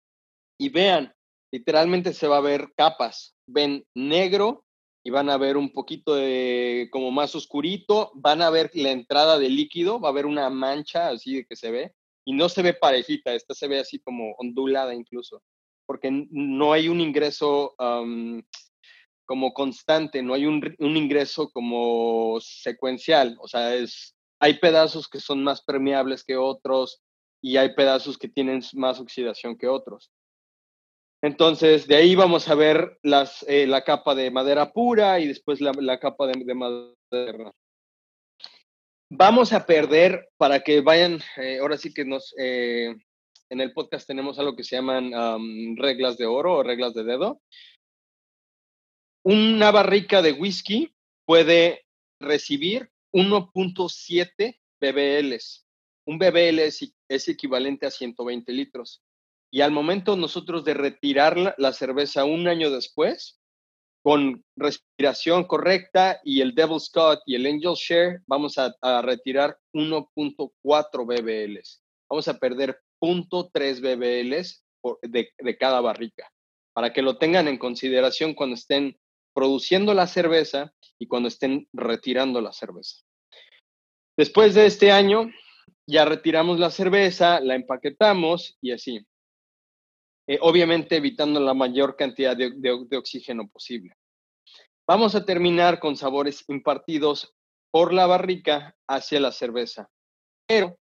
[0.57, 1.13] y vean,
[1.55, 3.33] literalmente se va a ver capas.
[3.47, 4.65] Ven negro
[5.05, 9.39] y van a ver un poquito de como más oscurito, van a ver la entrada
[9.39, 11.93] de líquido, va a haber una mancha así de que se ve
[12.25, 15.43] y no se ve parejita, esta se ve así como ondulada incluso,
[15.85, 17.75] porque no hay un ingreso
[19.25, 25.19] como constante, no hay un, un, ingreso como secuencial, o sea, es, hay pedazos que
[25.19, 27.01] son más permeables que otros
[27.41, 30.11] y hay pedazos que tienen más oxidación que otros.
[31.25, 32.99] Entonces, de ahí vamos a ver
[33.47, 37.51] eh, la capa de madera pura y después la, capa de, madera.
[39.09, 42.95] vamos a perder para que vayan, eh, ahora sí que nos, eh,
[43.49, 47.41] en el podcast tenemos algo que se llaman reglas de oro o reglas de dedo.
[49.23, 50.93] Una barrica de whisky
[51.25, 51.87] puede
[52.21, 55.65] recibir 1.7 BBLs.
[56.05, 59.01] Un BBL es, es, equivalente a 120 litros.
[59.55, 63.39] Y al momento nosotros de retirar la cerveza un año después,
[64.03, 70.51] con respiración correcta y el Devil Scott y el Angel Share, vamos a, retirar 1.4
[71.05, 71.81] BBLs.
[72.09, 74.61] Vamos a perder 0.3 BBLs
[75.03, 76.29] de, de cada barrica,
[76.73, 78.99] para que lo tengan en consideración cuando estén
[79.33, 83.05] produciendo la cerveza y cuando estén retirando la cerveza.
[84.17, 85.31] Después de este año,
[85.87, 89.07] ya retiramos la cerveza, la empaquetamos y así.
[90.27, 93.95] Eh, obviamente evitando la mayor cantidad de, oxígeno posible.
[94.87, 97.33] Vamos a terminar con sabores impartidos
[97.71, 99.89] por la barrica hacia la cerveza.
[100.47, 100.77] Pero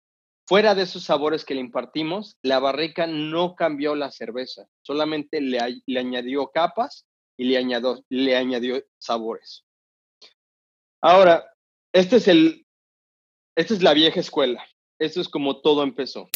[0.46, 5.58] fuera de esos sabores que le impartimos, la barrica no cambió la cerveza, solamente le,
[5.98, 7.06] añadió capas
[7.38, 9.64] y le añadió, le añadió sabores.
[11.02, 11.50] Ahora,
[11.92, 12.66] este es el,
[13.56, 14.62] esta es la vieja escuela.
[14.98, 16.28] Esto es como todo empezó.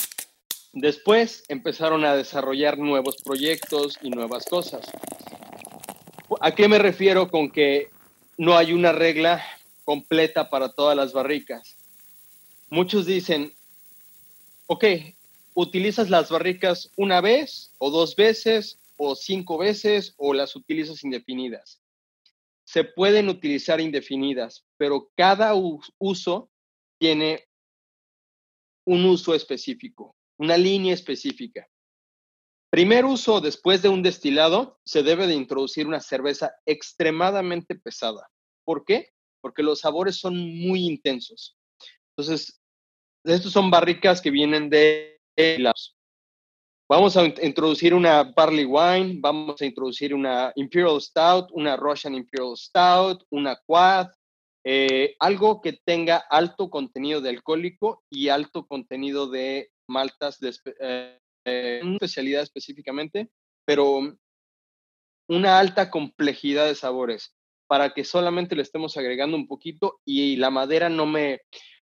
[0.75, 4.85] Después empezaron a desarrollar nuevos proyectos y nuevas cosas.
[6.41, 7.91] ¿A qué me refiero con que
[8.39, 9.41] no hay una regla
[9.85, 11.77] completa para todas las barricas?
[12.71, 13.53] Muchos dicen,
[14.67, 14.85] ok,
[15.55, 21.81] utilizas las barricas una vez o dos veces o cinco veces o las utilizas indefinidas.
[22.65, 26.51] Se pueden utilizar indefinidas, pero cada uso
[26.99, 27.45] tiene
[28.85, 31.67] un uso específico una línea específica.
[32.71, 38.29] Primer uso, después de un destilado, se debe de introducir una cerveza extremadamente pesada.
[38.65, 39.11] ¿Por qué?
[39.41, 41.57] Porque los sabores son muy intensos.
[42.17, 42.61] Entonces,
[43.25, 45.95] estos son barricas que vienen de las.
[46.89, 52.57] Vamos a introducir una barley wine, vamos a introducir una imperial stout, una russian imperial
[52.57, 54.09] stout, una quad,
[54.65, 61.19] eh, algo que tenga alto contenido de alcohólico y alto contenido de maltas de eh,
[61.45, 63.31] eh, especialidad específicamente,
[63.65, 64.01] pero
[65.29, 67.35] una alta complejidad de sabores
[67.67, 71.41] para que solamente le estemos agregando un poquito y la madera no me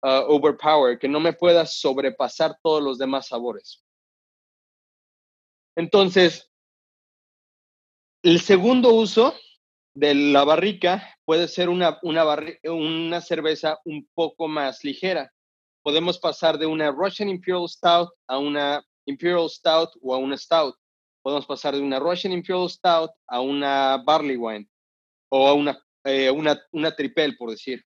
[0.03, 3.83] uh, overpower, que no me pueda sobrepasar todos los demás sabores.
[5.75, 6.49] Entonces,
[8.23, 9.35] el segundo uso
[9.95, 12.25] de la barrica puede ser una, una,
[12.63, 15.34] una cerveza un poco más ligera
[15.85, 20.75] podemos pasar de una Russian Imperial Stout a una Imperial Stout o a una Stout.
[21.21, 24.67] Podemos pasar de una Russian Imperial Stout a una Barley Wine
[25.29, 27.85] o a una, eh, una, una tripel, por decir.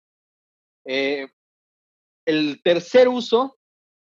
[0.86, 1.28] Eh,
[2.26, 3.60] el tercer uso,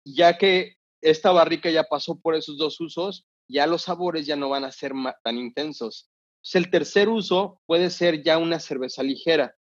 [0.04, 4.48] ya que esta barrica ya pasó por esos dos usos, ya los sabores ya no
[4.48, 4.92] van a ser
[5.24, 6.08] tan intensos.
[6.54, 9.56] el tercer uso puede ser ya una cerveza ligera.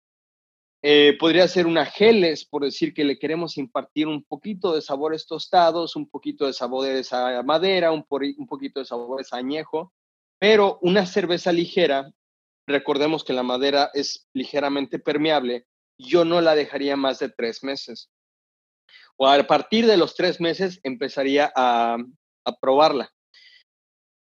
[0.83, 5.27] Eh, podría ser una geles, por decir que le queremos impartir un poquito de sabores
[5.27, 9.93] tostados, un poquito de sabores a madera, un, un poquito de sabores a añejo,
[10.39, 12.11] pero una cerveza ligera,
[12.67, 15.67] recordemos que la madera es ligeramente permeable,
[15.99, 18.11] yo no la dejaría más de tres meses.
[19.19, 21.99] O a partir de los tres meses empezaría a
[22.63, 23.13] probarla.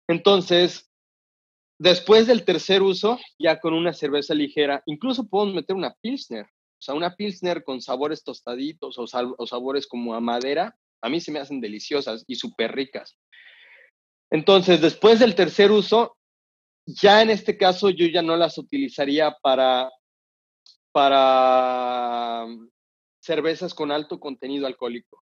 [0.08, 0.89] Entonces,
[1.80, 6.44] Después del tercer uso, ya con una cerveza ligera, incluso podemos meter una Pilsner.
[6.46, 11.32] O sea, una Pilsner con sabores tostaditos o, sabores como a madera, a mí se
[11.32, 13.18] me hacen deliciosas y súper ricas.
[14.30, 16.18] Entonces, después del tercer uso,
[16.86, 19.90] ya en este caso yo ya no las utilizaría para,
[20.92, 22.46] para
[23.22, 25.24] cervezas con alto contenido alcohólico.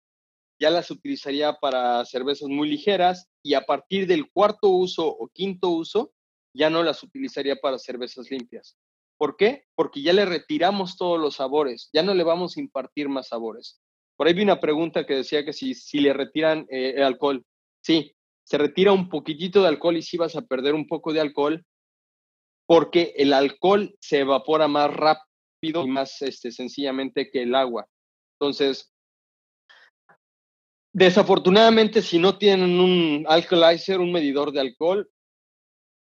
[0.61, 5.71] Ya las utilizaría para cervezas muy ligeras y a partir del cuarto uso o quinto
[5.71, 6.13] uso,
[6.55, 8.77] ya no las utilizaría para cervezas limpias.
[9.19, 9.65] ¿Por qué?
[9.75, 13.81] Porque ya le retiramos todos los sabores, ya no le vamos a impartir más sabores.
[14.17, 17.45] Por ahí vi una pregunta que decía que si, si le retiran eh, el alcohol.
[17.81, 21.21] Sí, se retira un poquitito de alcohol y sí vas a perder un poco de
[21.21, 21.65] alcohol
[22.67, 27.87] porque el alcohol se evapora más rápido y más este, sencillamente que el agua.
[28.39, 28.93] Entonces,
[30.93, 35.09] desafortunadamente, si no tienen un alcoholizer, un medidor de alcohol,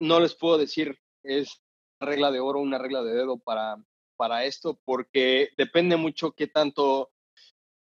[0.00, 1.62] no les puedo decir es
[2.00, 3.76] una regla de oro, una regla de dedo para,
[4.16, 7.10] para esto, porque depende mucho qué tanto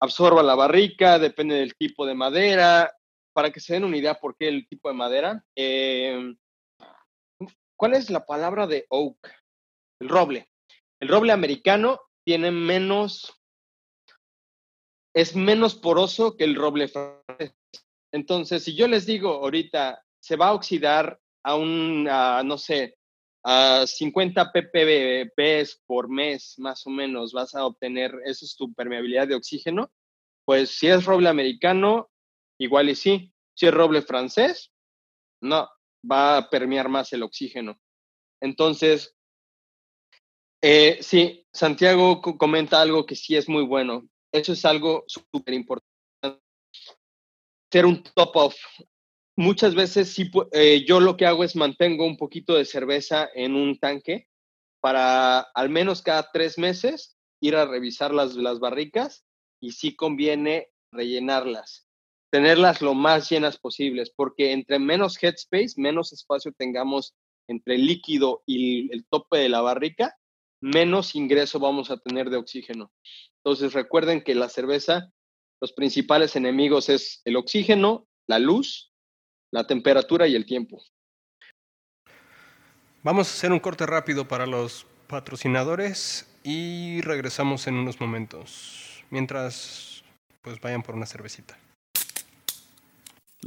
[0.00, 2.94] absorba la barrica, depende del tipo de madera.
[3.32, 6.36] Para que se den una idea por qué el tipo de madera, em,
[7.76, 9.32] ¿cuál es la palabra de oak?
[10.00, 10.48] El roble.
[11.00, 13.32] El roble americano tiene menos,
[15.14, 17.54] es menos poroso que el roble francés.
[18.12, 22.98] Entonces, si yo les digo ahorita, se va a oxidar a un, no sé,
[23.42, 29.26] a 50 ppb por mes, más o menos, vas a obtener, esa es tu permeabilidad
[29.26, 29.90] de oxígeno.
[30.44, 32.10] Pues si es roble americano,
[32.58, 33.32] igual y sí.
[33.54, 34.70] Si es roble francés,
[35.40, 35.70] no,
[36.10, 37.80] va a permear más el oxígeno.
[38.42, 39.16] Entonces,
[40.60, 44.06] eh, sí, Santiago comenta algo que sí es muy bueno.
[44.32, 45.88] Eso es algo súper importante.
[47.72, 48.56] Ser un top off.
[49.38, 53.54] Muchas veces sí, eh, yo lo que hago es mantengo un poquito de cerveza en
[53.54, 54.26] un tanque
[54.80, 59.24] para al menos cada tres meses ir a revisar las, las barricas
[59.62, 61.86] y sí conviene rellenarlas,
[62.32, 67.14] tenerlas lo más llenas posibles, porque entre menos headspace, menos espacio tengamos
[67.46, 70.16] entre el líquido y el tope de la barrica,
[70.60, 72.90] menos ingreso vamos a tener de oxígeno.
[73.44, 75.12] Entonces recuerden que la cerveza,
[75.60, 78.88] los principales enemigos es el oxígeno, la luz,
[79.50, 80.82] la temperatura y el tiempo.
[83.02, 89.04] Vamos a hacer un corte rápido para los patrocinadores y regresamos en unos momentos.
[89.10, 90.02] Mientras,
[90.42, 91.58] pues vayan por una cervecita.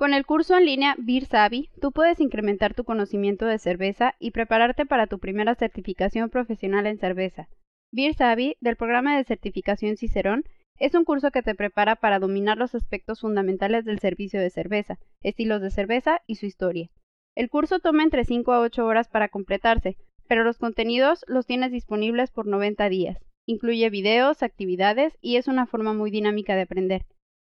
[0.00, 4.30] Con el curso en línea Beer Savvy, tú puedes incrementar tu conocimiento de cerveza y
[4.30, 7.50] prepararte para tu primera certificación profesional en cerveza.
[7.92, 10.44] Beer Savvy, del programa de certificación Cicerón,
[10.78, 14.98] es un curso que te prepara para dominar los aspectos fundamentales del servicio de cerveza,
[15.20, 16.88] estilos de cerveza y su historia.
[17.34, 21.72] El curso toma entre 5 a 8 horas para completarse, pero los contenidos los tienes
[21.72, 23.18] disponibles por 90 días.
[23.44, 27.04] Incluye videos, actividades y es una forma muy dinámica de aprender.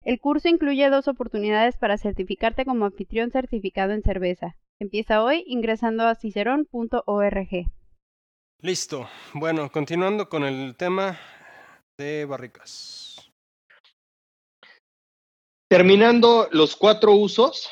[0.04, 4.56] El curso incluye dos oportunidades para certificarte como anfitrión certificado en cerveza.
[4.80, 7.66] Empieza hoy ingresando a cicerón.org.
[8.60, 9.08] Listo.
[9.34, 11.18] Bueno, continuando con el tema
[11.98, 13.30] de barricas.
[15.68, 17.68] Terminando los cuatro usos,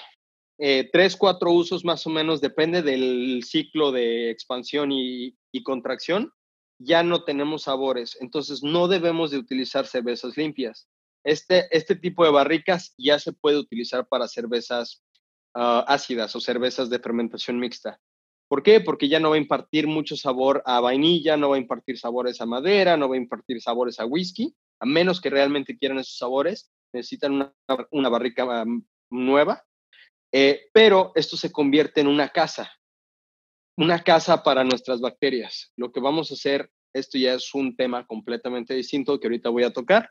[0.59, 6.33] eh, tres, cuatro usos más o menos, depende del ciclo de expansión y, y contracción,
[6.79, 8.19] ya no tenemos sabores.
[8.21, 10.89] Entonces no debemos de utilizar cervezas limpias.
[11.27, 15.03] Este, este tipo de barricas ya se puede utilizar para cervezas
[15.55, 18.01] ah, ácidas o cervezas de fermentación mixta.
[18.49, 18.81] ¿Por qué?
[18.81, 22.41] Porque ya no va a impartir mucho sabor a vainilla, no va a impartir sabores
[22.41, 26.17] a madera, no va a impartir sabores a whisky, a menos que realmente quieran esos
[26.17, 27.53] sabores, necesitan
[27.91, 28.65] una, barrica
[29.11, 29.65] nueva.
[30.33, 32.71] Eh, pero esto se convierte en una casa,
[33.77, 35.73] una casa para nuestras bacterias.
[35.75, 39.65] Lo que vamos a hacer, esto ya es un tema completamente distinto que ahorita voy
[39.65, 40.09] a tocar,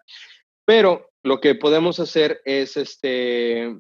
[0.65, 3.75] pero lo que podemos hacer es, este,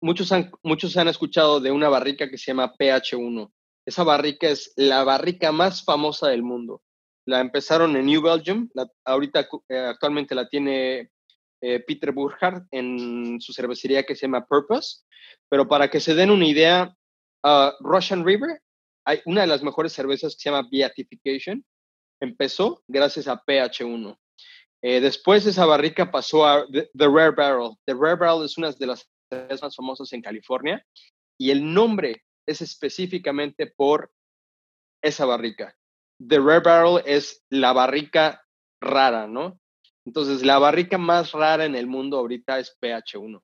[0.00, 0.50] muchos, han,
[0.96, 3.50] han escuchado de una barrica que se llama PH1.
[3.84, 6.82] Esa barrica es la barrica más famosa del mundo.
[7.26, 8.68] La empezaron en New Belgium,
[9.04, 11.10] ahorita eh, actualmente la tiene
[11.60, 15.02] eh, Peter Burkhardt en su cervecería que se llama Purpose.
[15.48, 16.94] Pero para que se den una idea,
[17.44, 18.60] uh, Russian River,
[19.04, 21.64] hay una de las mejores cervezas que se llama Beatification,
[22.20, 24.16] empezó gracias a PH1.
[24.82, 27.76] Eh, después esa barrica pasó a The, Rare Barrel.
[27.86, 29.08] The Rare Barrel es una de las
[29.62, 30.84] más famosas en California
[31.38, 34.12] y el nombre es específicamente por
[35.00, 35.76] esa barrica.
[36.18, 38.44] The Rare Barrel es la barrica
[38.80, 39.60] rara, ¿no?
[40.04, 43.40] Entonces, la barrica más rara en el mundo ahorita es PH1.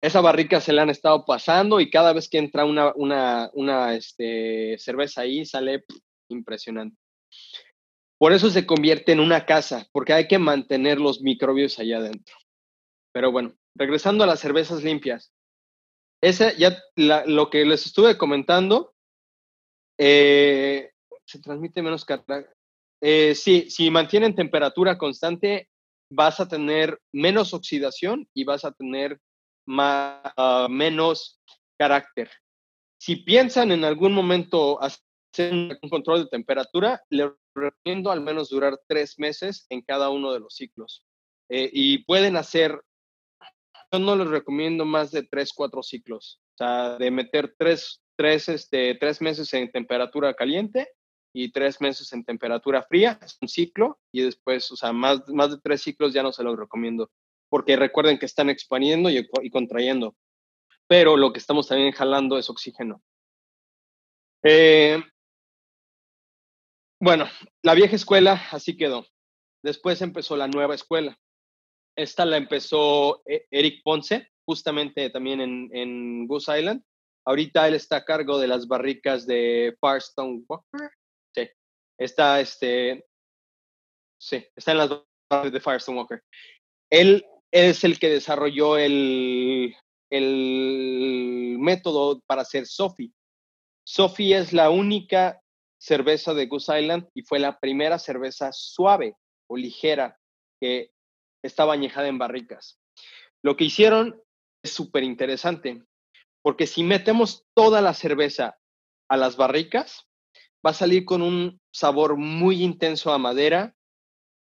[0.00, 3.94] Esa barrica se la han estado pasando y cada vez que entra una, una, una
[3.94, 5.84] este, cerveza ahí sale
[6.28, 6.96] impresionante.
[8.24, 12.34] Por eso se convierte en una casa, porque hay que mantener los microbios allá adentro.
[13.12, 15.30] Pero bueno, regresando a las cervezas limpias.
[16.22, 18.94] Ese ya lo que les estuve comentando,
[20.00, 20.90] eh,
[21.26, 22.06] se transmite menos.
[23.02, 25.68] Eh, sí, si mantienen temperatura constante,
[26.10, 29.20] vas a tener menos oxidación y vas a tener
[29.66, 31.42] más, ah, menos
[31.78, 32.30] carácter.
[32.98, 34.82] Si piensan en algún momento
[35.38, 40.40] un control de temperatura, le recomiendo al menos durar tres meses en cada uno de
[40.40, 41.04] los ciclos.
[41.48, 42.80] Eh, y pueden hacer,
[43.92, 46.40] yo no les recomiendo más de tres, cuatro ciclos.
[46.54, 50.88] O sea, de meter tres, tres, este, tres meses en temperatura caliente
[51.34, 55.50] y tres meses en temperatura fría, es un ciclo, y después, o sea, más, más
[55.50, 57.10] de tres ciclos ya no se los recomiendo,
[57.48, 60.14] porque recuerden que están expandiendo y, y contrayendo.
[60.86, 63.02] pero lo que estamos también jalando es oxígeno.
[64.42, 65.02] Eh,
[67.04, 67.26] bueno,
[67.62, 69.06] la vieja escuela así quedó.
[69.62, 71.18] Después empezó la nueva escuela.
[71.96, 76.82] Esta la empezó eh, Eric Ponce, justamente también en, en Goose Island.
[77.26, 80.90] Ahorita él está a cargo de las barricas de Firestone Walker.
[81.34, 81.48] Sí,
[81.98, 83.04] está, este,
[84.18, 84.88] sí, está en las
[85.30, 86.22] barricas de Firestone Walker.
[86.90, 89.76] Él es el que desarrolló el,
[90.10, 93.12] el método para hacer Sophie.
[93.86, 95.38] Sophie es la única
[95.84, 99.16] cerveza de Goose Island y fue la primera cerveza suave
[99.46, 100.18] o ligera
[100.58, 100.92] que
[101.42, 102.80] estaba añejada en barricas.
[103.42, 104.18] Lo que hicieron
[104.62, 105.82] es súper interesante,
[106.42, 108.56] porque si metemos toda la cerveza
[109.10, 110.08] a las barricas,
[110.66, 113.74] va a salir con un sabor muy intenso a madera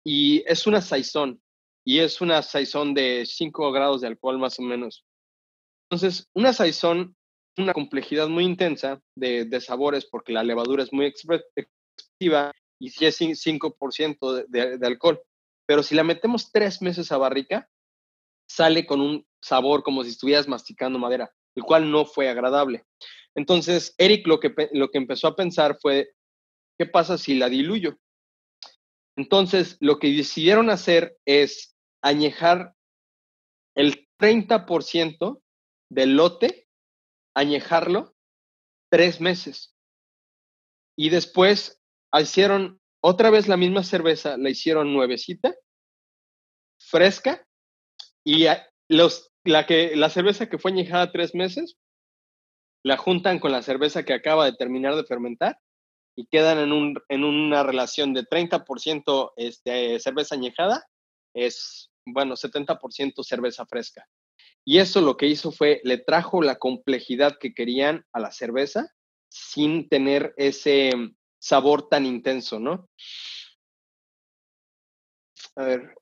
[0.05, 1.41] y es una saizón,
[1.84, 5.05] y es una saizón de 5 grados de alcohol más o menos.
[5.89, 7.16] Entonces, una saizón,
[7.59, 13.20] una complejidad muy intensa de, sabores porque la levadura es muy expresiva y si es
[13.20, 15.20] 5% de, de, alcohol.
[15.66, 17.68] Pero si la metemos tres meses a barrica,
[18.48, 22.84] sale con un sabor como si estuvieras masticando madera, el cual no fue agradable.
[23.34, 26.12] Entonces, Eric lo que, lo que empezó a pensar fue,
[26.78, 27.98] ¿qué pasa si la diluyo?
[29.16, 32.74] Entonces, lo que decidieron hacer es añejar
[33.76, 35.42] el 30%
[35.90, 36.67] del lote,
[37.39, 38.16] añejarlo
[38.91, 39.74] tres meses.
[40.97, 41.80] Y después
[42.20, 45.55] hicieron otra vez la misma cerveza, la hicieron nuevecita,
[46.80, 47.47] fresca,
[48.24, 48.47] y
[48.89, 51.78] los, la, que, la cerveza que fue añejada tres meses,
[52.84, 55.59] la juntan con la cerveza que acaba de terminar de fermentar
[56.16, 60.84] y quedan en, un, en una relación de 30% este, cerveza añejada,
[61.34, 64.09] es, bueno, 70% cerveza fresca.
[64.68, 68.94] Y eso lo que hizo fue, le trajo la complejidad que querían a la cerveza
[69.30, 70.92] sin tener ese
[71.40, 72.86] sabor tan intenso, ¿no?
[75.56, 75.94] A ver,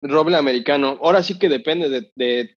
[0.00, 1.00] roble americano.
[1.02, 2.56] Ahora sí que depende de,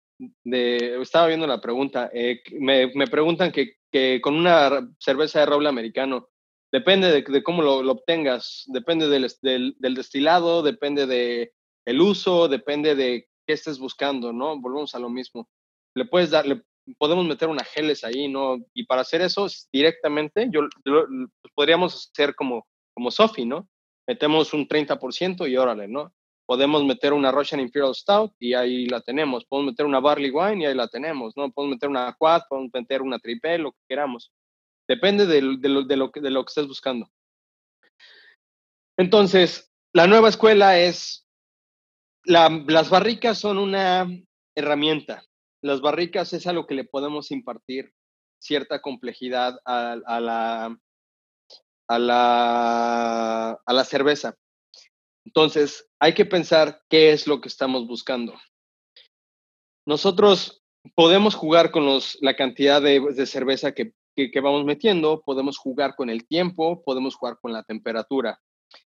[1.01, 6.29] estaba viendo la pregunta, eh, me, preguntan que, con una cerveza de roble americano,
[6.71, 11.51] depende de, cómo lo, obtengas, depende del, destilado, depende de
[11.87, 14.59] el uso, depende de qué estés buscando, ¿no?
[14.61, 15.49] Volvemos a lo mismo.
[15.95, 16.45] Le puedes dar,
[16.99, 18.59] podemos meter una geles ahí, ¿no?
[18.75, 21.05] Y para hacer eso directamente, yo, pues,
[21.55, 23.67] podríamos hacer como, como Sophie, ¿no?
[24.07, 26.13] Metemos un 30% y órale, ¿no?
[26.45, 29.45] podemos meter una Russian Imperial Stout y ahí la tenemos.
[29.45, 31.51] Podemos meter una Barley Wine y ahí la tenemos, ¿no?
[31.51, 34.31] Podemos meter una Quad, podemos meter una Triple, lo que queramos.
[34.87, 37.07] Depende de, de, lo, de, lo, de lo que estés buscando.
[38.97, 41.28] Entonces, la nueva escuela es,
[42.25, 44.07] la, las barricas son una
[44.55, 45.23] herramienta.
[45.61, 47.93] Las barricas es algo que le podemos impartir
[48.39, 50.77] cierta complejidad a, a la,
[51.87, 54.35] a, la, a la cerveza.
[55.25, 58.33] Entonces, hay que pensar qué es lo que estamos buscando.
[59.85, 60.63] Nosotros
[60.95, 61.85] podemos jugar con
[62.21, 67.15] la cantidad de, de cerveza que, que, vamos metiendo, podemos jugar con el tiempo, podemos
[67.15, 68.39] jugar con la temperatura.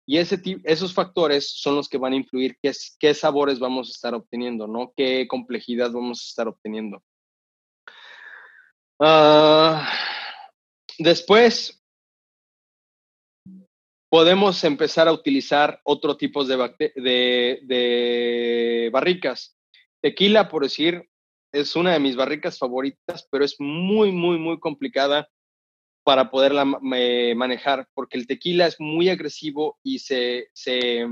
[0.10, 4.66] Y esos factores son los que van a influir qué, sabores vamos a estar obteniendo,
[4.66, 4.93] ¿no?
[4.95, 7.03] Qué complejidad vamos a estar obteniendo.
[8.99, 9.76] Uh,
[10.97, 11.84] después,
[14.10, 16.60] podemos empezar a utilizar otro tipo de,
[18.93, 19.58] barricas.
[20.01, 21.03] Tequila, por decir,
[21.51, 25.28] es una de mis barricas favoritas, pero es muy, muy, muy complicada
[26.08, 31.05] para poderla manejar, porque el tequila es muy agresivo y se, se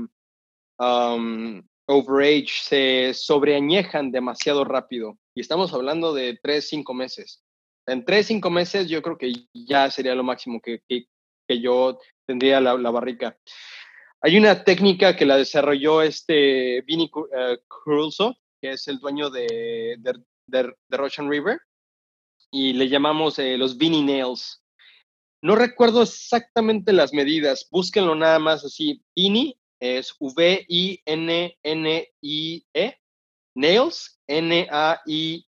[1.86, 5.18] overage, se sobreañejan demasiado rápido.
[5.34, 7.44] Y estamos hablando de tres, cinco meses.
[7.86, 12.58] En tres, cinco meses yo creo que ya sería lo máximo que, que, yo tendría
[12.62, 13.36] la, la, barrica.
[14.22, 19.96] Hay una técnica que la desarrolló este Vinny uh, Crusoe, que es el dueño de,
[19.98, 20.14] de,
[20.46, 21.60] de, de Russian River,
[22.50, 24.62] y le llamamos eh, los Vinny Nails.
[25.42, 29.02] No recuerdo exactamente las medidas, búsquenlo nada más así.
[29.14, 30.98] Vinny es V-I-N-N-I-E,
[33.54, 35.50] Nails, N-A-I-L-S,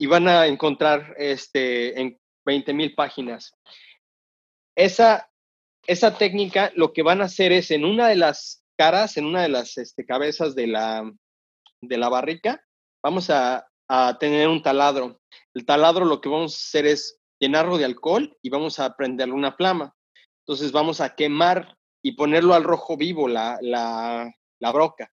[0.00, 3.52] y van a encontrar este, en 20.000 páginas.
[4.76, 5.28] Esa,
[5.86, 9.42] esa técnica lo que van a hacer es en una de las caras, en una
[9.42, 11.10] de las este, cabezas de la,
[11.80, 12.64] de la barrica,
[13.02, 15.20] vamos a, a, tener un taladro.
[15.54, 19.34] El taladro lo que vamos a hacer es llenarlo de alcohol y vamos a prenderle
[19.34, 19.94] una flama.
[20.46, 25.12] Entonces vamos a quemar y ponerlo al rojo vivo, la, la, broca.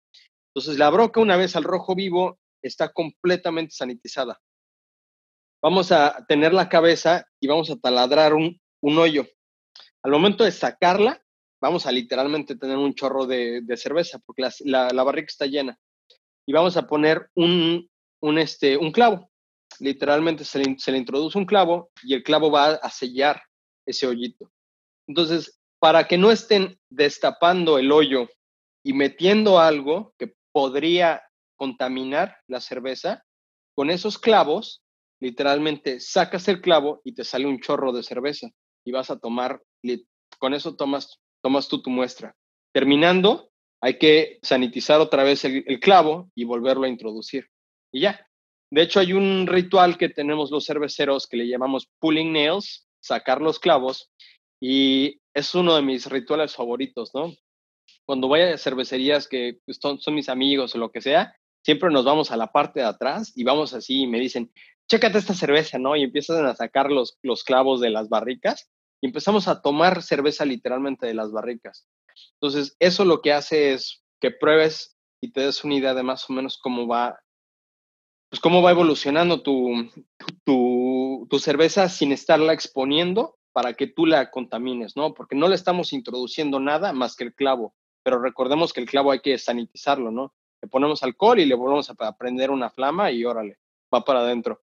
[0.54, 4.40] Entonces la broca una vez al rojo vivo está completamente sanitizada.
[5.62, 9.26] vamos a tener la cabeza y vamos a taladrar un, hoyo.
[10.04, 11.22] Al momento de sacarla,
[11.62, 15.78] vamos a literalmente tener un chorro de, cerveza, porque la, la, barrica está llena.
[16.48, 17.90] Y vamos a poner un,
[18.22, 19.29] un, este, un clavo.
[19.80, 23.42] Literalmente se le, se le introduce un clavo y el clavo va a sellar
[23.86, 24.52] ese hoyito.
[25.08, 28.28] Entonces, para que no estén destapando el hoyo
[28.84, 31.24] y metiendo algo que podría
[31.56, 33.24] contaminar la cerveza,
[33.76, 34.82] con esos clavos,
[35.22, 38.50] literalmente sacas el clavo y te sale un chorro de cerveza
[38.86, 39.62] y vas a tomar,
[40.38, 42.36] con eso tomas, tomas tú tu muestra.
[42.74, 43.52] Terminando,
[43.82, 47.48] hay que sanitizar otra vez el, clavo y volverlo a introducir.
[47.92, 48.26] Y ya.
[48.72, 53.42] De hecho, hay un ritual que tenemos los cerveceros que le llamamos pulling nails, sacar
[53.42, 54.12] los clavos,
[54.62, 57.34] y es uno de mis rituales favoritos, ¿no?
[58.06, 61.90] Cuando voy a cervecerías que pues, son, son mis amigos o lo que sea, siempre
[61.90, 64.52] nos vamos a la parte de atrás y vamos así y me dicen,
[64.90, 65.96] chécate esta cerveza, ¿no?
[65.96, 68.70] Y empiezan a sacar los, los clavos de las barricas
[69.02, 71.88] y empezamos a tomar cerveza literalmente de las barricas.
[72.42, 76.30] Entonces, eso lo que hace es que pruebes y te des una idea de más
[76.30, 77.20] o menos cómo va,
[78.30, 79.90] pues cómo va evolucionando tu,
[80.44, 85.14] tu, tu cerveza sin estarla exponiendo para que tú la contamines, ¿no?
[85.14, 87.74] Porque no le estamos introduciendo nada más que el clavo,
[88.04, 90.34] pero recordemos que el clavo hay que sanitizarlo, ¿no?
[90.62, 93.58] le ponemos alcohol y le volvemos a prender una flama y órale,
[93.94, 94.62] va para adentro.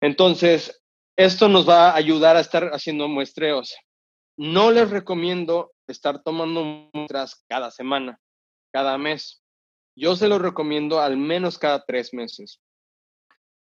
[0.00, 0.82] Entonces,
[1.16, 3.76] esto nos va a ayudar a estar haciendo muestreos.
[4.36, 8.20] No les recomiendo estar tomando muestras cada semana,
[8.72, 9.42] cada mes.
[9.96, 12.60] Yo se los recomiendo al menos cada tres meses.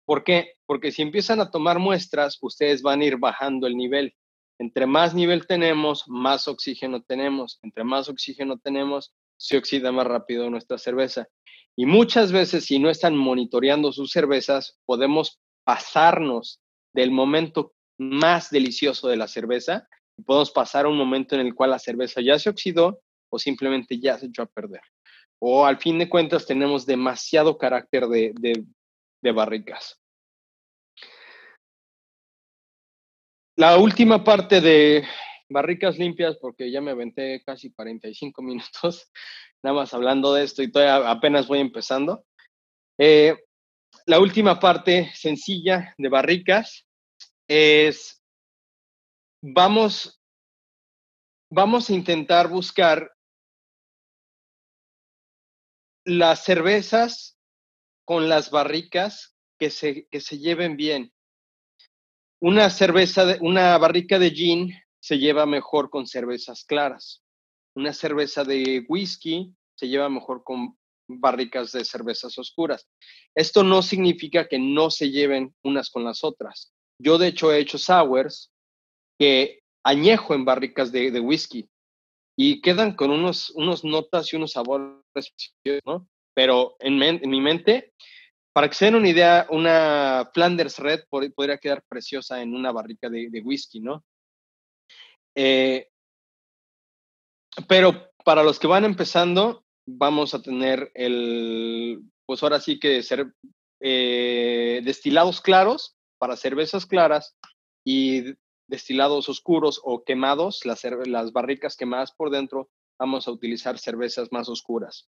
[0.06, 0.54] ¿Por qué?
[0.66, 4.14] Porque si empiezan a tomar muestras, ustedes van a ir bajando el nivel.
[4.60, 7.58] Entre más nivel tenemos, más oxígeno tenemos.
[7.64, 11.26] Entre más oxígeno tenemos, se oxida más rápido nuestra cerveza.
[11.78, 16.62] Y muchas veces, si no están monitoreando sus cervezas, podemos pasarnos
[16.94, 21.56] del momento más delicioso de la cerveza y podemos pasar a un momento en el
[21.56, 24.82] cual la cerveza ya se oxidó o simplemente ya se echó a perder.
[25.48, 28.34] O al fin de cuentas tenemos demasiado carácter de,
[29.22, 30.02] de barricas.
[33.56, 35.06] La última parte de,
[35.50, 39.12] barricas limpias porque ya me aventé casi 45 minutos
[39.64, 42.24] nada más hablando de esto y todavía apenas voy empezando.
[43.00, 43.36] Eh,
[44.06, 46.86] la última parte sencilla de barricas
[47.48, 48.22] es,
[49.42, 50.22] vamos,
[51.50, 53.15] vamos a intentar buscar
[56.06, 57.38] las cervezas
[58.06, 61.12] con las barricas que se, que se lleven bien.
[62.40, 67.24] Una cerveza, de, una barrica de gin se lleva mejor con cervezas claras.
[67.76, 70.78] Una cerveza de whisky se lleva mejor con
[71.08, 72.88] barricas de cervezas oscuras.
[73.36, 76.74] Esto no significa que no se lleven unas con las otras.
[77.00, 78.52] Yo de hecho he hecho sours
[79.20, 81.70] que añejo en barricas de, whisky
[82.36, 85.34] y quedan con unos, unos notas y unos sabores,
[85.86, 86.08] ¿no?
[86.34, 86.98] Pero en,
[87.30, 87.94] mi mente,
[88.54, 93.10] para que se den una idea, una Flanders Red podría quedar preciosa en una barrica
[93.10, 94.04] de, whisky, ¿no?
[95.36, 95.88] Eh,
[97.68, 103.34] pero para los que van empezando, vamos a tener el, pues ahora sí que ser
[103.80, 107.36] eh, destilados claros para cervezas claras
[107.86, 108.34] y
[108.68, 115.08] destilados oscuros o quemados, las, barricas quemadas por dentro, vamos a utilizar cervezas más oscuras.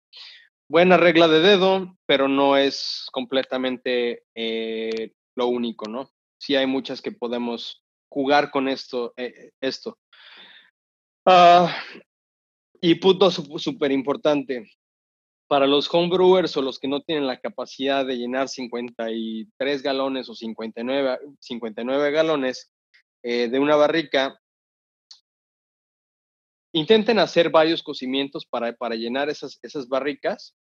[0.67, 6.09] Buena regla de dedo, pero no es completamente eh, lo único, ¿no?
[6.39, 9.13] Sí hay muchas que podemos jugar con esto.
[9.61, 9.97] esto.
[11.25, 11.75] Ah,
[12.81, 14.69] y punto súper importante.
[15.47, 20.35] Para los homebrewers o los que no tienen la capacidad de llenar 53 galones o
[20.35, 22.71] 59, 59 galones
[23.27, 24.39] eh, de una barrica,
[26.73, 30.55] intenten hacer varios cocimientos para, para llenar esas, esas barricas.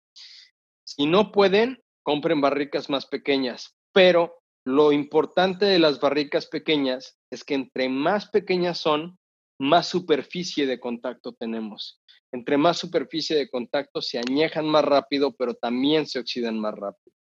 [0.84, 7.42] Si no pueden, compren barricas más pequeñas, pero lo importante de las barricas pequeñas es
[7.42, 9.18] que entre más pequeñas son,
[9.58, 12.00] más superficie de contacto tenemos.
[12.30, 17.12] Entre más superficie de contacto se añejan más rápido, pero también se oxidan más rápido.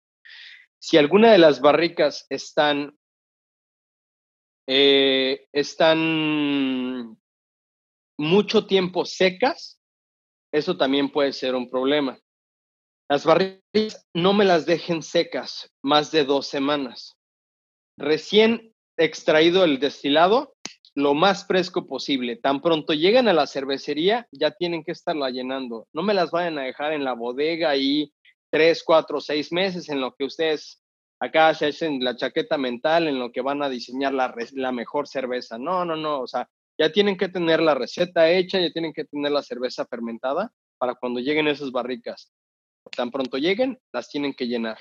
[0.79, 2.95] Si alguna de las barricas están,
[4.73, 7.19] eh, están
[8.17, 9.81] mucho tiempo secas,
[10.53, 12.21] eso también puede ser un problema.
[13.09, 17.17] Las barricas no me las dejen secas más de dos semanas.
[17.99, 20.55] Recién extraído el destilado,
[20.95, 22.37] lo más fresco posible.
[22.37, 25.89] Tan pronto lleguen a la cervecería, ya tienen que estarla llenando.
[25.93, 28.13] No me las vayan a dejar en la bodega ahí
[28.53, 30.80] tres, cuatro, seis meses en lo que ustedes
[31.21, 35.59] acá se hacen la chaqueta mental en lo que van a diseñar la, mejor cerveza.
[35.59, 36.49] No, no, no, o sea,
[36.79, 40.95] ya tienen que tener la receta hecha, ya tienen que tener la cerveza fermentada para
[40.95, 42.33] cuando lleguen esas barricas.
[42.97, 44.79] Tan pronto lleguen, las tienen que llenar.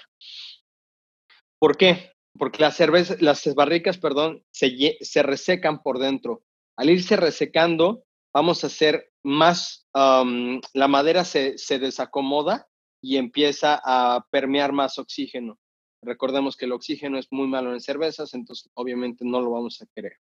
[1.60, 2.14] ¿Por qué?
[2.38, 2.80] Porque las,
[3.22, 6.44] las barricas, perdón, se, se resecan por dentro.
[6.78, 12.70] Al irse resecando, vamos a hacer más, la madera se, se desacomoda
[13.02, 15.60] y empieza a permear más oxígeno.
[16.02, 19.86] Recordemos que el oxígeno es muy malo en cervezas, entonces obviamente no lo vamos a
[19.94, 20.14] querer.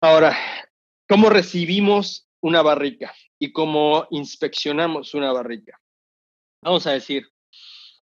[0.00, 0.36] Ahora,
[1.08, 5.78] ¿cómo recibimos una barrica y cómo inspeccionamos una barrica?
[6.62, 7.28] Vamos a decir,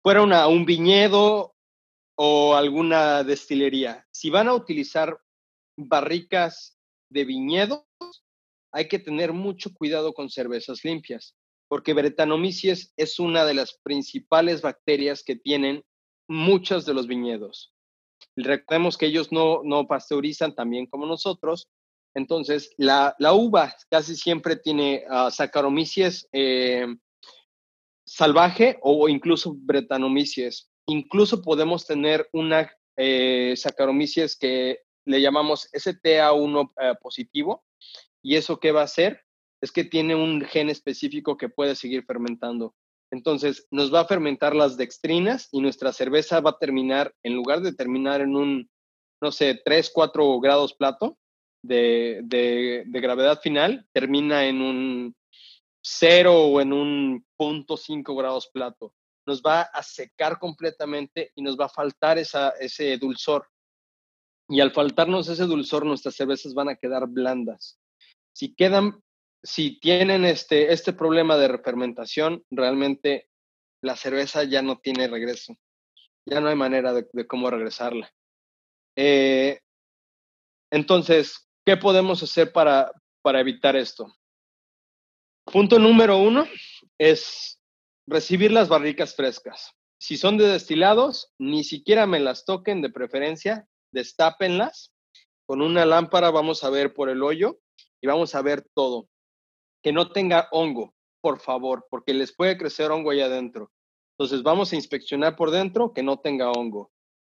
[0.01, 1.55] fuera una, un viñedo
[2.15, 5.19] o alguna destilería, si van a utilizar
[5.77, 6.77] barricas
[7.09, 7.85] de viñedos,
[8.71, 11.35] hay que tener mucho cuidado con cervezas limpias,
[11.67, 15.83] porque Brettanomyces es una de las principales bacterias que tienen
[16.27, 17.73] muchos de los viñedos.
[18.35, 21.69] Recordemos que ellos no, no pasteurizan también como nosotros.
[22.13, 26.87] Entonces, la, la uva casi siempre tiene uh, Saccharomyces eh,
[28.07, 30.71] salvaje o incluso Brettanomyces.
[30.87, 33.55] Incluso podemos tener una eh,
[34.39, 37.65] que le llamamos STA1 eh, positivo.
[38.23, 39.21] ¿Y eso qué va a hacer?
[39.61, 42.73] Es que tiene un gen específico que puede seguir fermentando.
[43.11, 47.61] Entonces, nos va a fermentar las dextrinas y nuestra cerveza va a terminar, en lugar
[47.61, 48.69] de terminar en un,
[49.21, 51.17] no sé, 3, 4 grados plato
[51.63, 55.15] de, de, gravedad final, termina en un
[55.81, 58.93] 0 o en un punto 5 grados plato.
[59.25, 63.47] Nos va a secar completamente y nos va a faltar esa, ese dulzor.
[64.49, 67.79] Y al faltarnos ese dulzor, nuestras cervezas van a quedar blandas.
[68.33, 69.01] Si quedan
[69.47, 73.29] si tienen este, este problema de refermentación, realmente
[73.81, 75.55] la cerveza ya no tiene regreso.
[76.25, 78.13] Ya no hay manera de, cómo regresarla.
[78.97, 79.61] Eh,
[80.69, 82.91] entonces, ¿qué podemos hacer para,
[83.21, 84.13] para evitar esto?
[85.45, 86.45] Punto número uno
[86.97, 87.61] es
[88.05, 89.71] recibir las barricas frescas.
[89.97, 94.93] Si son de destilados, ni siquiera me las toquen de preferencia, destápenlas.
[95.45, 97.59] Con una lámpara vamos a ver por el hoyo
[98.01, 99.07] y vamos a ver todo
[99.87, 103.71] que no tenga hongo, por favor, porque les puede crecer hongo ahí adentro.
[104.11, 106.91] Entonces vamos a inspeccionar por dentro que no tenga hongo.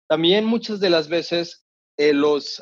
[0.08, 1.66] También muchas de las veces
[1.98, 2.62] eh, los,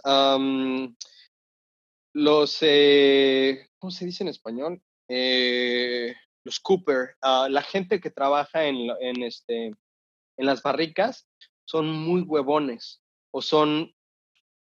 [2.13, 4.81] los eh, ¿cómo se dice en español?
[5.09, 6.15] Eh,
[6.45, 11.27] los Cooper, ah, la gente que trabaja en, en, este, en las barricas
[11.65, 13.93] son muy huevones o son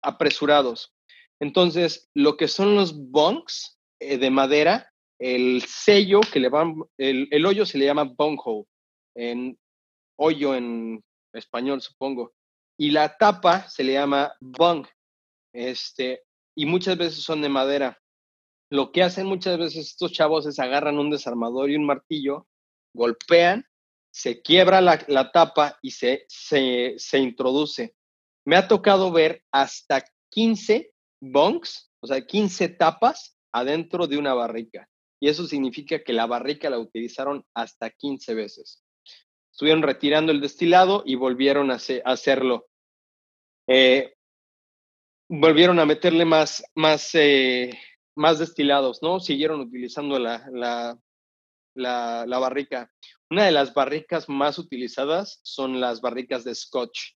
[0.01, 0.93] apresurados.
[1.39, 4.90] Entonces, lo que son los bunks de madera
[5.21, 8.65] el sello que le van, el, hoyo se le llama bunghole,
[9.15, 9.55] en
[10.17, 12.33] hoyo en español supongo,
[12.75, 14.87] y la tapa se le llama bung,
[15.53, 16.23] este,
[16.57, 18.01] y muchas veces son de madera.
[18.71, 22.47] Lo que hacen muchas veces estos chavos es agarran un desarmador y un martillo,
[22.95, 23.63] golpean,
[24.11, 27.95] se quiebra la, tapa y se, se, se introduce.
[28.43, 30.91] Me ha tocado ver hasta 15
[31.21, 34.87] bunks, o sea, 15 tapas adentro de una barrica
[35.21, 38.83] y eso significa que la barrica la utilizaron hasta 15 veces.
[39.51, 42.67] Estuvieron retirando el destilado y volvieron a, hacerlo.
[43.67, 44.15] Eh,
[45.29, 47.69] volvieron a meterle más, más, eh,
[48.15, 49.19] más destilados, ¿no?
[49.19, 50.97] Siguieron utilizando la, la,
[51.75, 52.91] la, barrica.
[53.29, 57.13] Una de las barricas más utilizadas son las barricas de Scotch.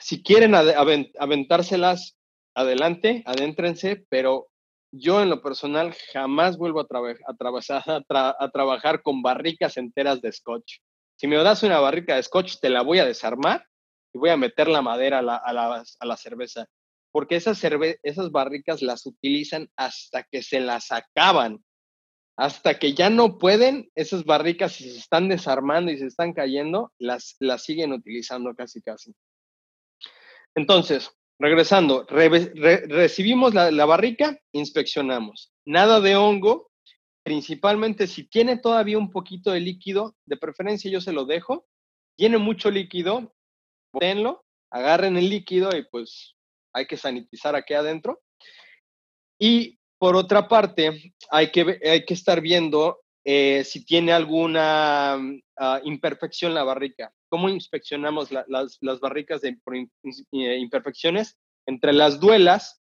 [0.00, 2.18] Si quieren aventárselas,
[2.54, 4.51] adelante, adéntrense, pero
[4.92, 8.04] yo en lo personal jamás vuelvo a, a,
[8.38, 10.80] a, trabajar con barricas enteras de scotch.
[11.16, 13.66] Si me das una barrica de scotch, te la voy a desarmar
[14.12, 16.66] y voy a meter la madera a la, a la cerveza.
[17.10, 21.64] Porque esas, cerve esas barricas las utilizan hasta que se las acaban.
[22.36, 26.92] Hasta que ya no pueden, esas barricas, si se están desarmando y se están cayendo,
[26.98, 29.14] las, las siguen utilizando casi casi.
[30.54, 31.10] Entonces,
[31.42, 35.52] Regresando, recibimos la, barrica, inspeccionamos.
[35.64, 36.70] Nada de hongo,
[37.24, 41.66] principalmente si tiene todavía un poquito de líquido, de preferencia yo se lo dejo.
[42.16, 43.34] Tiene mucho líquido,
[43.98, 46.36] tenlo, agarren el líquido y pues
[46.72, 48.22] hay que sanitizar aquí adentro.
[49.36, 55.14] Y por otra parte, hay que, hay que estar viendo eh, si tiene alguna
[55.58, 57.12] ah, imperfección la barrica.
[57.32, 59.58] ¿Cómo inspeccionamos las, barricas de
[60.32, 61.38] eh, imperfecciones?
[61.66, 62.82] Entre las duelas,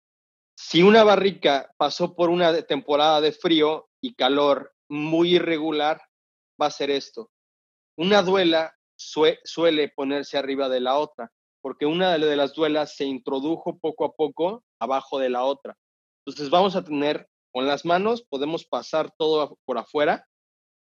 [0.59, 6.03] si una barrica pasó por una temporada de frío y calor muy irregular,
[6.61, 7.31] va a ser esto.
[7.97, 11.31] Una duela suele ponerse arriba de la otra,
[11.61, 15.77] porque una de las duelas se introdujo poco a poco abajo de la otra.
[16.27, 20.27] Entonces vamos a tener con las manos, podemos pasar todo por afuera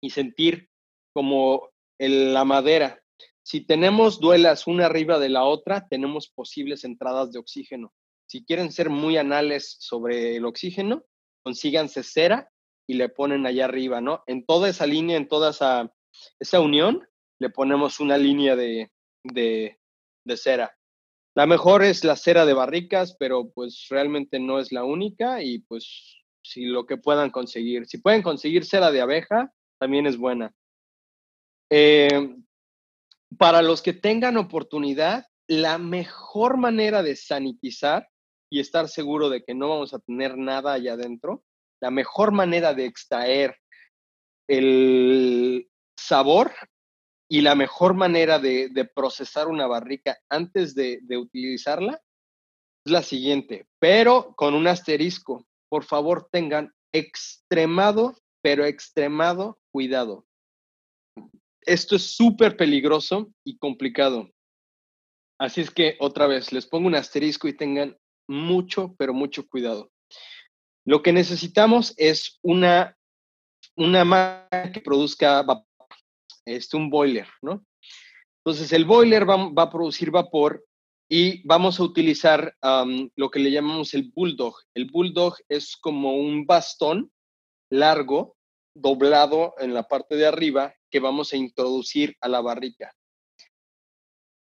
[0.03, 0.69] y sentir
[1.15, 3.01] como la madera.
[3.49, 7.91] Si tenemos duelas una arriba de la otra, tenemos posibles entradas de oxígeno.
[8.27, 11.03] Si quieren ser muy anales sobre el oxígeno,
[11.41, 12.51] consíganse cera
[12.87, 14.21] y le ponen allá arriba, ¿no?
[14.27, 15.91] En toda esa línea, en toda esa,
[16.39, 17.07] esa unión,
[17.39, 18.91] le ponemos una línea de,
[19.23, 19.79] de,
[20.27, 20.77] de cera.
[21.35, 25.57] La mejor es la cera de barricas, pero pues realmente no es la única y
[25.57, 27.87] pues si lo que puedan conseguir.
[27.87, 30.53] Si pueden conseguir cera de abeja, también es buena.
[31.71, 32.35] Eh,
[33.37, 38.07] para los que tengan oportunidad, la mejor manera de sanitizar
[38.51, 41.43] y estar seguro de que no vamos a tener nada allá adentro,
[41.81, 43.57] la mejor manera de extraer
[44.47, 46.51] el sabor
[47.29, 52.01] y la mejor manera de, procesar una barrica antes de, de, utilizarla
[52.85, 55.45] es la siguiente, pero con un asterisco.
[55.69, 60.25] Por favor, tengan extremado, pero extremado cuidado.
[61.61, 64.29] Esto es súper peligroso y complicado.
[65.39, 67.97] Así es que otra vez les pongo un asterisco y tengan
[68.27, 69.91] mucho, pero mucho cuidado.
[70.85, 72.97] Lo que necesitamos es una,
[73.75, 75.87] una máquina que produzca vapor,
[76.45, 77.65] este, un boiler, ¿no?
[78.43, 80.65] Entonces el boiler va, a producir vapor
[81.09, 82.55] y vamos a utilizar
[83.15, 84.55] lo que le llamamos el bulldog.
[84.73, 87.11] El bulldog es como un bastón
[87.69, 88.37] largo,
[88.75, 92.93] doblado en la parte de arriba, que vamos a introducir a la barrica.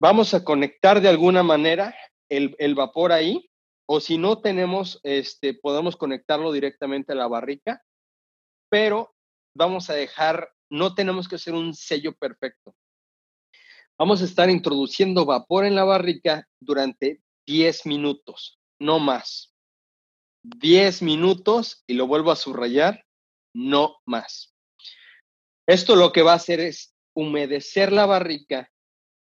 [0.01, 1.95] Vamos a conectar de alguna manera
[2.29, 3.51] el, vapor ahí,
[3.87, 7.83] o si no tenemos, este, podemos conectarlo directamente a la barrica,
[8.71, 9.15] pero
[9.57, 12.75] vamos a dejar, no tenemos que hacer un sello perfecto.
[13.99, 19.53] Vamos a estar introduciendo vapor en la barrica durante 10 minutos, no más.
[20.45, 23.05] 10 minutos y lo vuelvo a subrayar,
[23.53, 24.55] no más.
[25.69, 28.71] Esto lo que va a hacer es humedecer la barrica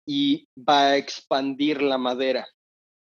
[0.06, 2.48] y va a expandir la madera.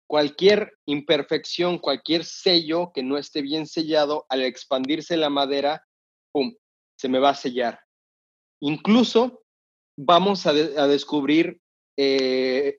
[0.09, 5.85] Cualquier imperfección, cualquier sello que no esté bien sellado, al expandirse la madera,
[6.33, 6.55] ¡pum!,
[6.97, 7.81] se me va a sellar.
[8.61, 9.43] Incluso
[9.99, 11.61] vamos a, descubrir
[11.99, 12.79] eh,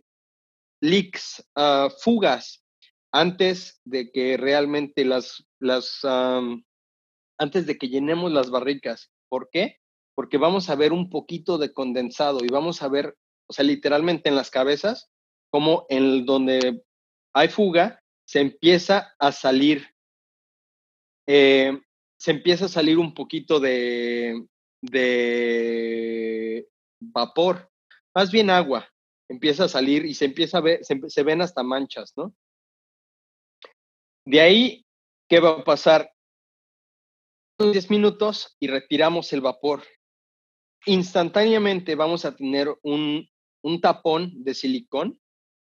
[0.81, 2.63] leaks, ah, fugas,
[3.11, 6.05] antes de que realmente las, las
[7.37, 9.11] antes de que llenemos las barricas.
[9.27, 9.82] ¿Por qué?
[10.15, 14.29] Porque vamos a ver un poquito de condensado y vamos a ver, o sea, literalmente
[14.29, 15.09] en las cabezas,
[15.49, 16.83] como en donde
[17.33, 19.95] hay fuga, se empieza a salir,
[21.27, 21.79] eh,
[22.17, 24.47] se empieza a salir un poquito de,
[26.99, 27.69] vapor,
[28.15, 28.87] más bien agua,
[29.29, 32.33] empieza a salir y se empieza a ver, se ven hasta manchas, ¿no?
[34.25, 34.85] De ahí,
[35.27, 36.13] ¿qué va a pasar?
[37.59, 39.83] 10 minutos y retiramos el vapor
[40.85, 43.27] instantáneamente vamos a tener un,
[43.81, 45.19] tapón de silicón.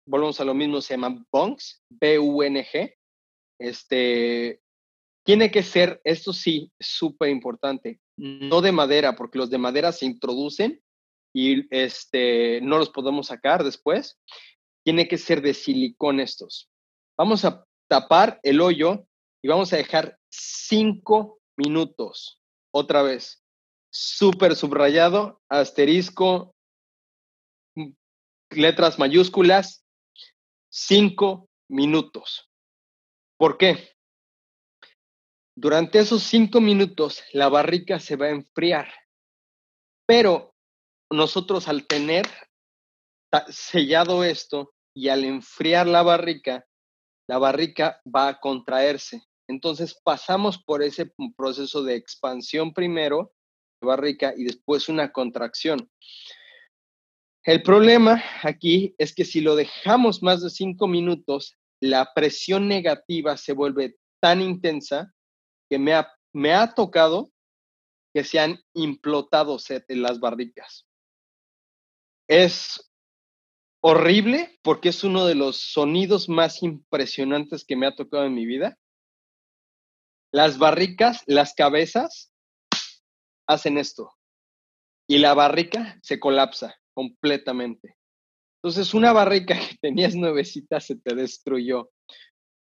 [0.07, 2.95] Volvemos a lo mismo, se llama Bungs, B-U-N-G.
[3.59, 4.61] Este,
[5.25, 10.07] tiene que ser, esto sí, súper importante, no de madera, porque los de madera se
[10.07, 10.83] introducen
[11.35, 14.19] y este, no los podemos sacar después.
[14.85, 16.71] Tiene que ser de silicón estos.
[17.17, 19.07] Vamos a tapar el hoyo
[19.43, 22.41] y vamos a dejar cinco minutos.
[22.73, 23.38] Otra vez,
[23.91, 26.55] súper subrayado, asterisco,
[28.51, 29.85] letras mayúsculas,
[30.71, 32.51] cinco minutos.
[33.39, 33.95] ¿Por qué?
[35.57, 38.93] Durante esos cinco minutos la barrica se va a enfriar,
[40.07, 40.55] pero
[41.11, 42.27] nosotros al tener
[43.49, 46.65] sellado esto y al enfriar la barrica,
[47.29, 49.23] la barrica va a contraerse.
[49.49, 53.33] Entonces pasamos por ese proceso de expansión primero
[53.81, 55.91] barrica y después una contracción.
[57.45, 63.37] El problema aquí es que si lo dejamos más de cinco minutos, la presión negativa
[63.37, 65.15] se vuelve tan intensa
[65.71, 67.31] que me ha, me ha tocado
[68.13, 69.59] que se han implotado
[69.89, 70.87] las barricas.
[72.29, 72.93] Es
[73.81, 78.45] horrible porque es uno de los sonidos más impresionantes que me ha tocado en mi
[78.45, 78.79] vida.
[80.33, 82.33] Las barricas, las cabezas
[83.49, 84.13] hacen esto
[85.09, 87.97] y la barrica se colapsa completamente.
[88.63, 91.91] Entonces, una barrica que tenías nuevecita se te destruyó.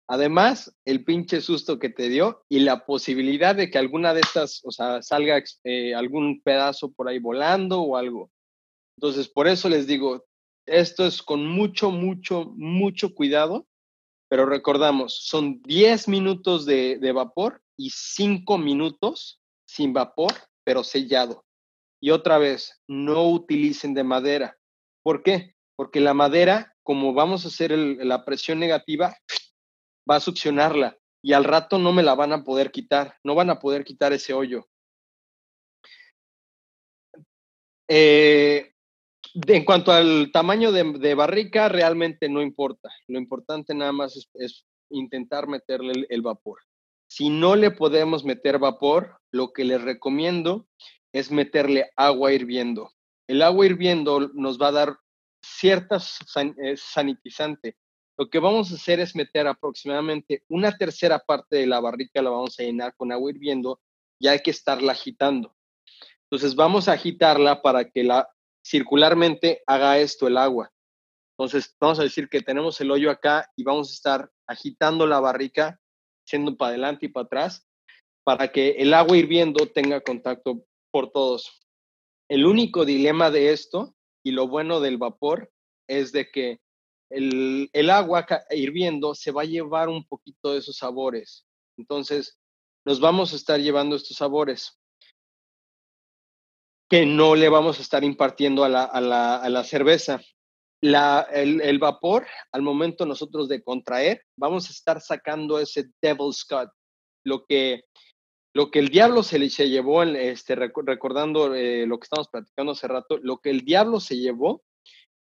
[0.08, 4.62] Además, el pinche susto que te dio y la posibilidad de que alguna de estas,
[4.64, 8.32] o sea, salga eh, algún pedazo por ahí volando o algo.
[8.98, 10.26] Entonces, por eso les digo,
[10.66, 13.68] esto es con mucho, mucho, mucho cuidado,
[14.30, 20.34] pero recordamos, son 10 minutos de, vapor y 5 minutos sin vapor,
[20.70, 21.44] pero sellado.
[22.00, 24.56] Y otra vez, no utilicen de madera.
[25.02, 25.56] ¿Por qué?
[25.76, 29.18] Porque la madera, como vamos a hacer la presión negativa,
[30.08, 33.50] va a succionarla y al rato no me la van a poder quitar, no van
[33.50, 34.68] a poder quitar ese hoyo.
[37.88, 38.72] Eh,
[39.48, 42.92] en cuanto al tamaño de, barrica, realmente no importa.
[43.08, 46.60] Lo importante nada más es, intentar meterle el, vapor.
[47.10, 50.68] Si no le podemos meter vapor, lo que les recomiendo
[51.12, 52.92] es meterle agua hirviendo.
[53.28, 55.00] El agua hirviendo nos va a dar
[55.44, 57.78] ciertas eh, sanitizante.
[58.18, 62.30] Lo que vamos a hacer es meter aproximadamente una tercera parte de la barrica, la
[62.30, 63.80] vamos a llenar con agua hirviendo
[64.20, 65.56] y hay que estarla agitando.
[66.30, 68.30] Entonces vamos a agitarla para que la
[68.64, 70.72] circularmente haga esto el agua.
[71.38, 75.20] Entonces vamos a decir que tenemos el hoyo acá y vamos a estar agitando la
[75.20, 75.80] barrica,
[76.32, 77.68] yendo para adelante y para atrás,
[78.24, 81.62] para que el agua hirviendo tenga contacto por todos.
[82.30, 85.52] El único dilema de esto y lo bueno del vapor
[85.88, 86.60] es de que
[87.10, 91.46] el, el agua hirviendo se va a llevar un poquito de esos sabores.
[91.78, 92.40] Entonces,
[92.86, 94.80] nos vamos a estar llevando estos sabores
[96.90, 100.20] que no le vamos a estar impartiendo a la, a la, a la cerveza.
[100.82, 106.70] El, vapor, al momento nosotros de contraer, vamos a estar sacando ese devil's cut,
[107.26, 107.84] lo que,
[108.56, 112.72] lo que el diablo se, le, se llevó, este, recordando eh, lo que estamos platicando
[112.72, 114.64] hace rato, lo que el diablo se llevó,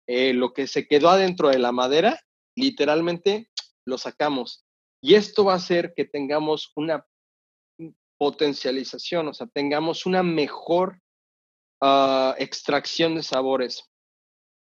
[0.08, 2.18] eh, lo que se quedó adentro de la madera,
[2.56, 3.50] literalmente
[3.86, 4.64] lo sacamos.
[5.02, 7.04] Y esto va a hacer que tengamos una
[8.18, 11.00] potencialización, o sea, tengamos una mejor
[11.82, 13.91] uh, extracción de sabores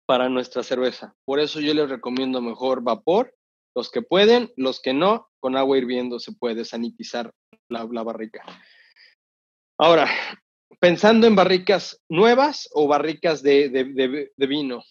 [0.06, 1.14] para nuestra cerveza.
[1.24, 3.34] Por eso yo les recomiendo mejor vapor,
[3.74, 7.32] los que pueden, los que no, con agua hirviendo se puede sanitizar
[7.68, 8.44] la, la barrica.
[9.78, 10.08] Ahora,
[10.82, 14.82] pensando en barricas nuevas o barricas de, de, de, vino.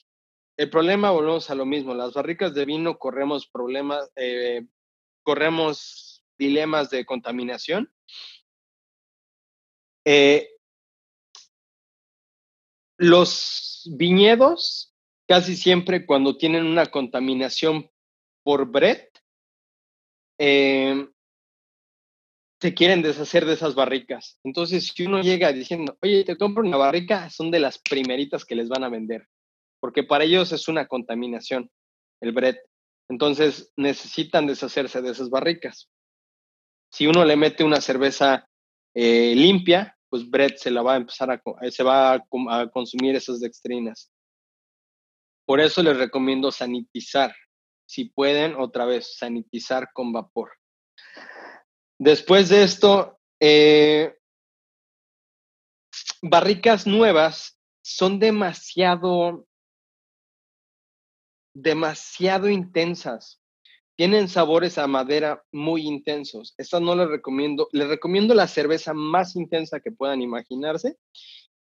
[0.58, 4.66] El problema, volvemos a lo mismo, las barricas de vino corremos problemas, eh,
[5.24, 7.92] corremos dilemas de contaminación.
[10.06, 10.50] Eh,
[12.98, 14.91] los viñedos,
[15.32, 17.90] casi siempre cuando tienen una contaminación
[18.44, 19.18] por Brett,
[20.38, 21.08] eh,
[22.62, 24.42] se quieren deshacer de esas barricas.
[24.44, 28.56] Entonces, si uno llega diciendo, oye, te compro una barrica, son de las primeritas que
[28.56, 29.30] les van a vender,
[29.80, 31.72] porque para ellos es una contaminación,
[32.20, 32.58] el Brett.
[33.08, 35.90] Entonces, necesitan deshacerse de esas barricas.
[36.92, 38.50] Si uno le mete una cerveza
[38.94, 43.40] eh, limpia, pues Brett se la va a empezar a, se va a, consumir esas
[43.40, 44.12] dextrinas.
[45.52, 47.36] Por eso les recomiendo sanitizar.
[47.86, 50.54] Si pueden, otra vez, sanitizar con vapor.
[52.00, 54.16] Después de esto, eh,
[56.22, 59.46] barricas nuevas son demasiado,
[61.54, 63.42] demasiado intensas
[63.98, 66.56] tienen sabores a madera muy intensos.
[66.58, 67.68] Estas no les recomiendo.
[67.74, 70.98] Les recomiendo la cerveza más intensa que puedan imaginarse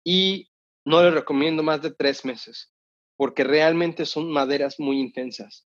[0.03, 0.51] y
[0.85, 2.71] no les recomiendo más de tres meses
[3.21, 5.67] porque realmente son maderas muy intensas.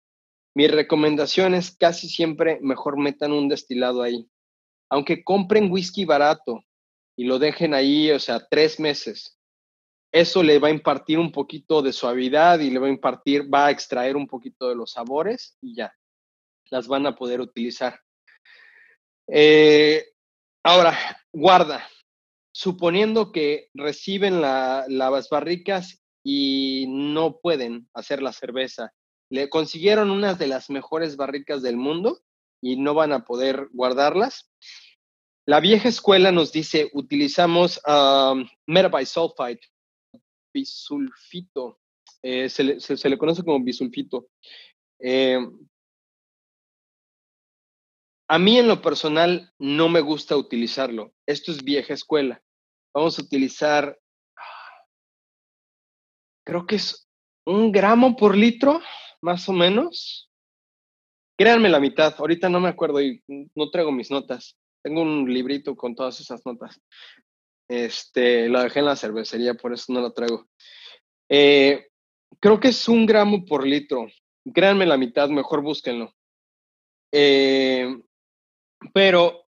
[0.53, 4.29] Mi recomendación es casi siempre mejor metan un destilado ahí.
[4.89, 6.65] Aunque compren whisky barato
[7.15, 9.39] y lo dejen ahí, o sea, tres meses,
[10.11, 13.67] eso le va a impartir un poquito de suavidad y le va a impartir, va
[13.67, 15.95] a extraer un poquito de los sabores y ya
[16.69, 17.97] las van a poder utilizar.
[19.25, 20.03] Eh,
[20.63, 20.97] ahora,
[21.31, 21.87] guarda.
[22.51, 28.93] Suponiendo que reciben las barricas y no pueden hacer la cerveza,
[29.31, 32.19] le consiguieron unas de las mejores barricas del mundo
[32.61, 34.51] y no van a poder guardarlas.
[35.45, 39.61] La vieja escuela nos dice, utilizamos um, metabisulfite,
[40.53, 41.79] bisulfito,
[42.21, 44.27] eh, se, le, conoce como bisulfito.
[44.99, 45.39] Eh,
[48.27, 51.13] a mí en lo personal no me gusta utilizarlo.
[51.25, 52.43] Esto es vieja escuela.
[52.93, 53.97] Vamos a utilizar,
[56.47, 57.09] creo que es
[57.45, 58.79] un gramo por litro,
[59.21, 60.31] más o menos.
[61.37, 62.15] Créanme la mitad.
[62.17, 63.21] Ahorita no me acuerdo y
[63.53, 64.57] no traigo mis notas.
[64.81, 66.79] Tengo un librito con todas esas notas.
[67.69, 70.47] Este, lo dejé en la cervecería, por eso no lo traigo.
[71.27, 71.89] Eh,
[72.39, 74.07] creo que es un gramo por litro.
[74.53, 76.13] Créanme la mitad, mejor búsquenlo.
[77.11, 77.93] Eh,
[78.93, 79.47] pero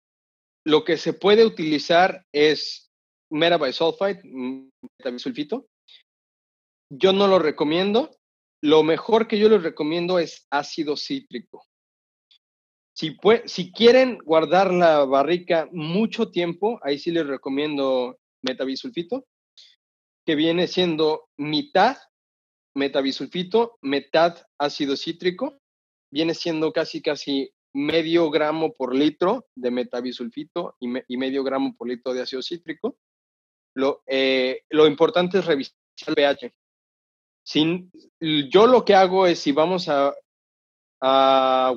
[0.65, 2.89] lo que se puede utilizar es
[3.29, 5.67] metabisulfite, metabisulfito,
[6.89, 8.11] yo no lo recomiendo.
[8.61, 11.65] Lo mejor que yo les recomiendo es ácido cítrico.
[12.95, 19.27] Si, quieren guardar la barrica mucho tiempo, ahí sí les recomiendo metabisulfito,
[20.25, 21.97] que viene siendo mitad
[22.73, 25.59] metabisulfito, mitad ácido cítrico,
[26.09, 32.13] viene siendo casi casi medio gramo por litro de metabisulfito y, medio gramo por litro
[32.13, 32.97] de ácido cítrico.
[33.75, 35.75] Lo, eh, lo importante es revisar
[36.07, 36.53] el pH.
[37.45, 40.13] Sin, yo lo que hago es, si vamos a,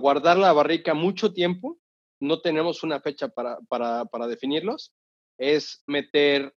[0.00, 1.78] guardar la barrica mucho tiempo,
[2.20, 4.94] no tenemos una fecha para, para, para definirlos,
[5.38, 6.52] es meter,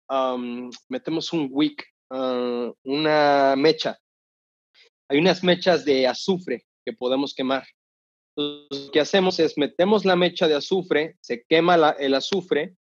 [0.88, 3.97] metemos un wick, ah, una mecha.
[5.10, 7.66] Hay unas mechas de azufre que podemos quemar.
[8.38, 12.76] Lo que hacemos es metemos la mecha de azufre, se quema el azufre,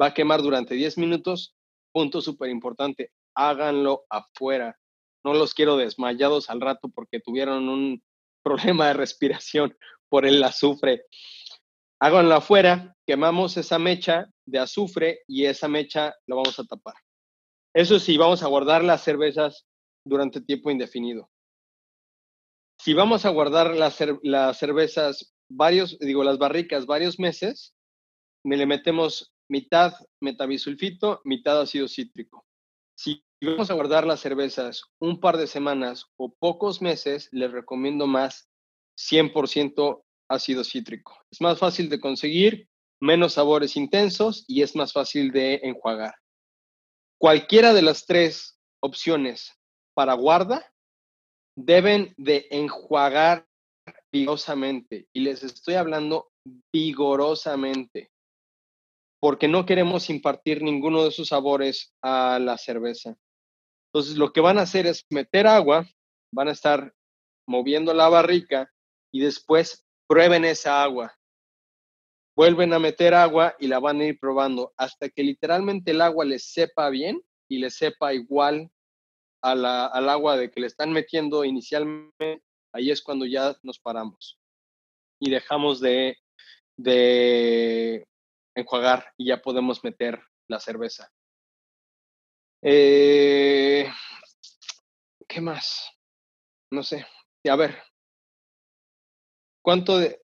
[0.00, 1.56] va a quemar durante 10 minutos.
[1.92, 4.78] Punto súper importante, háganlo afuera.
[5.24, 8.02] No los quiero desmayados al rato porque tuvieron un
[8.42, 9.76] problema de respiración
[10.08, 11.04] por el azufre.
[12.00, 16.94] Háganlo afuera, quemamos esa mecha de azufre y esa mecha la vamos a tapar.
[17.74, 19.66] Eso sí, vamos a guardar las cervezas
[20.04, 21.30] durante tiempo indefinido.
[22.78, 27.74] Si vamos a guardar las, las cervezas varios, digo, las barricas varios meses,
[28.44, 32.46] me le metemos mitad metabisulfito, mitad ácido cítrico.
[32.96, 38.06] Si vamos a guardar las cervezas un par de semanas o pocos meses, les recomiendo
[38.06, 38.48] más
[38.98, 41.16] 100% ácido cítrico.
[41.30, 42.68] Es más fácil de conseguir,
[43.00, 46.14] menos sabores intensos y es más fácil de enjuagar.
[47.18, 49.58] Cualquiera de las tres opciones
[49.94, 50.70] para guarda
[51.56, 53.46] deben de enjuagar
[54.12, 55.08] vigorosamente.
[55.12, 56.30] Y les estoy hablando
[56.72, 58.10] vigorosamente,
[59.20, 63.16] porque no queremos impartir ninguno de esos sabores a la cerveza.
[63.92, 65.86] Entonces, lo que van a hacer es meter agua,
[66.32, 66.94] van a estar
[67.46, 68.72] moviendo la barrica
[69.12, 71.16] y después prueben esa agua.
[72.36, 76.24] Vuelven a meter agua y la van a ir probando hasta que literalmente el agua
[76.24, 78.70] les sepa bien y les sepa igual
[79.42, 84.38] al agua de que le están metiendo inicialmente, ahí es cuando ya nos paramos
[85.18, 86.16] y dejamos de,
[86.76, 88.06] de
[88.54, 91.10] enjuagar y ya podemos meter la cerveza.
[92.62, 93.88] Eh,
[95.26, 95.90] ¿Qué más?
[96.70, 97.06] No sé.
[97.48, 97.78] A ver.
[99.62, 100.20] ¿Cuánto de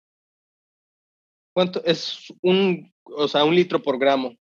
[1.54, 4.36] cuánto es un, o sea, un litro por gramo?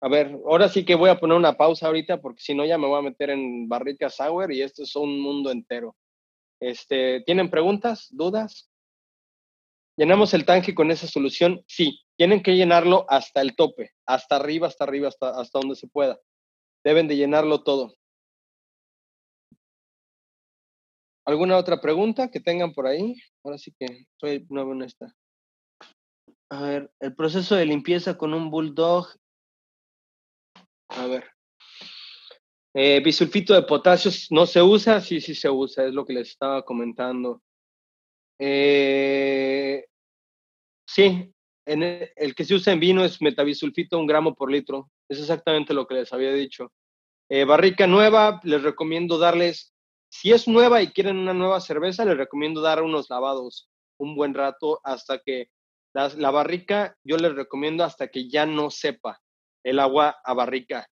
[0.00, 2.78] A ver, ahora sí que voy a poner una pausa ahorita porque si no ya
[2.78, 5.96] me voy a meter en barrica sour y esto es un mundo entero.
[6.60, 8.70] Este, ¿Tienen preguntas, dudas?
[9.96, 11.62] ¿Llenamos el tanque con esa solución?
[11.66, 15.88] Sí, tienen que llenarlo hasta el tope, hasta arriba, hasta arriba, hasta, hasta donde se
[15.88, 16.18] pueda.
[16.86, 17.96] Deben de llenarlo todo.
[21.26, 23.16] ¿Alguna otra pregunta que tengan por ahí?
[23.42, 25.12] Ahora sí que soy nuevo en esta.
[26.48, 29.08] A ver, el proceso de limpieza con un bulldog
[30.90, 31.24] a ver.
[32.72, 36.28] Eh, bisulfito de potasio no se usa, sí, sí se usa, es lo que les
[36.28, 37.42] estaba comentando.
[38.38, 39.86] Eh,
[40.86, 41.34] sí,
[41.66, 44.90] en el, que se usa en vino es metabisulfito, un gramo por litro.
[45.08, 46.72] Es exactamente lo que les había dicho.
[47.28, 49.74] Eh, barrica nueva, les recomiendo darles,
[50.08, 54.34] si es nueva y quieren una nueva cerveza, les recomiendo dar unos lavados un buen
[54.34, 55.50] rato hasta que
[55.92, 59.22] la barrica, yo les recomiendo hasta que ya no sepa
[59.64, 60.86] el agua a barrica.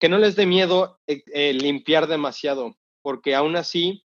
[0.00, 4.04] Que no les dé miedo eh, eh, limpiar demasiado, porque aún así,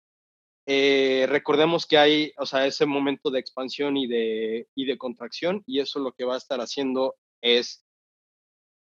[0.66, 5.62] eh, recordemos que hay, o sea, ese momento de expansión y de, y de contracción,
[5.66, 7.84] y eso lo que va a estar haciendo es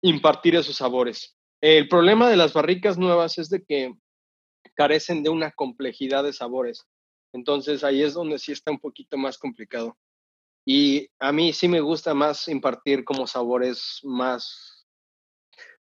[0.01, 1.37] impartir esos sabores.
[1.61, 3.93] El problema de las barricas nuevas es de que
[4.75, 6.85] carecen de una complejidad de sabores.
[7.33, 9.97] Entonces ahí es donde sí está un poquito más complicado.
[10.65, 14.75] Y a mí sí me gusta más impartir como sabores más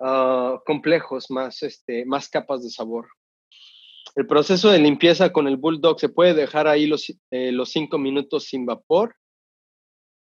[0.06, 3.08] Ah, complejos, más, este, más capas de sabor.
[4.16, 7.98] El proceso de limpieza con el Bulldog se puede dejar ahí los, eh, los cinco
[7.98, 9.16] minutos sin vapor.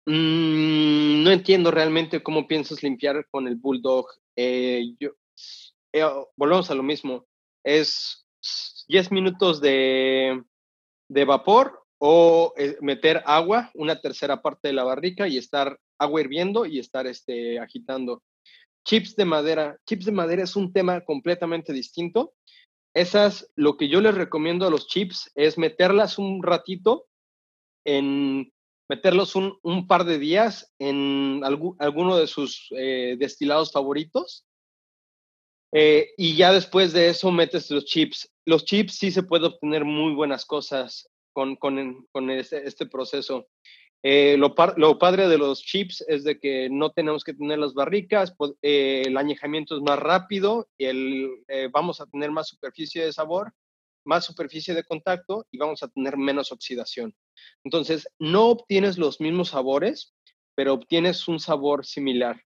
[0.06, 4.08] Mm, no entiendo realmente cómo piensas limpiar con el Bulldog.
[4.36, 5.12] Eh, yo,
[5.94, 6.06] eh,
[6.38, 7.28] volvemos a lo mismo.
[7.66, 8.26] Es
[8.88, 10.42] 10 minutos de,
[11.10, 16.66] de vapor o meter agua, una tercera parte de la barrica y estar agua hirviendo
[16.66, 18.24] y estar este, agitando.
[18.84, 19.78] Chips de madera.
[19.86, 22.34] Chips de madera es un tema completamente distinto.
[22.94, 27.08] Esas, lo que yo les recomiendo a los chips es meterlas un ratito
[27.86, 28.52] en
[28.90, 34.46] meterlos un, par de días en alguno de sus eh, destilados favoritos
[35.74, 38.30] Eh, y ya después de eso metes los chips.
[38.46, 43.48] Los chips sí se puede obtener muy buenas cosas con, con, con este, este, proceso.
[44.04, 47.74] Eh, lo, lo, padre de los chips es de que no tenemos que tener las
[47.76, 48.34] barricas,
[48.64, 51.30] eh, el añejamiento es más rápido, el,
[51.72, 53.54] vamos a tener más superficie de sabor,
[54.04, 57.16] más superficie de contacto y vamos a tener menos oxidación.
[57.64, 60.16] Entonces, no obtienes los mismos sabores,
[60.56, 62.44] pero obtienes un sabor similar.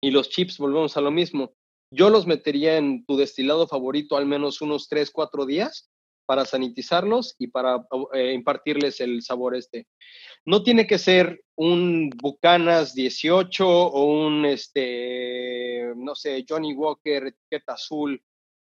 [0.00, 1.54] Y los chips, volvemos a lo mismo.
[1.92, 5.91] Yo los metería en tu destilado favorito al menos unos 3, 4 días
[6.26, 9.86] para sanitizarlos y para eh, impartirles el sabor este.
[10.44, 17.74] No tiene que ser un Bucanas 18 o un, este, no sé, Johnny Walker, etiqueta
[17.74, 18.22] azul.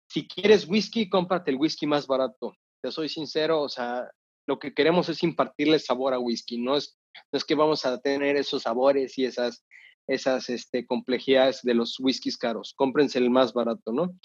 [0.08, 2.54] Si quieres whisky, cómprate el whisky más barato.
[2.82, 4.08] Te soy sincero, o sea,
[4.46, 6.98] lo que queremos es impartirle sabor a whisky, no es,
[7.32, 9.64] no es que vamos a tener esos sabores y esas
[10.06, 12.74] esas este, complejidades de los whiskies caros.
[12.76, 14.18] Cómprense el más barato, ¿no?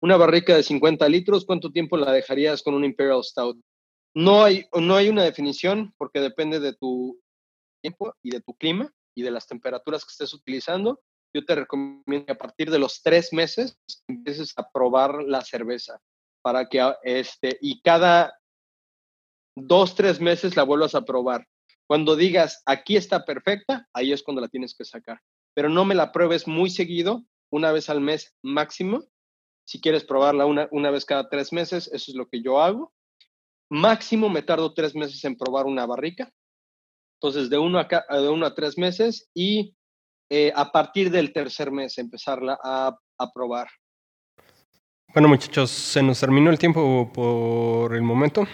[0.00, 3.58] Una barrica de 50 litros, ¿cuánto tiempo la dejarías con un Imperial Stout?
[4.14, 7.20] No hay, no hay una definición porque depende de tu
[7.82, 11.00] tiempo y de tu clima y de las temperaturas que estés utilizando.
[11.34, 13.76] Yo te recomiendo que a partir de los tres meses
[14.06, 16.00] empieces a probar la cerveza
[16.42, 18.38] para que este, y cada
[19.56, 21.46] dos, tres meses la vuelvas a probar
[21.86, 25.20] cuando digas, aquí está perfecta, ahí es cuando la tienes que sacar.
[25.54, 29.04] Pero no me la pruebes muy seguido, una vez al mes máximo.
[29.66, 32.92] Si quieres probarla una, una vez cada tres meses, eso es lo que yo hago.
[33.70, 36.30] Máximo me tardo tres meses en probar una barrica.
[37.20, 37.86] Entonces, de uno a,
[38.18, 39.74] de uno a tres meses y
[40.30, 43.68] eh, a partir del tercer mes empezarla a, a probar.
[45.14, 48.46] Bueno, muchachos, se nos terminó el tiempo por el momento.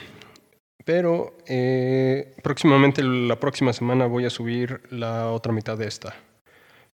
[0.91, 6.17] Pero eh, próximamente, la próxima semana, voy a subir la otra mitad de esta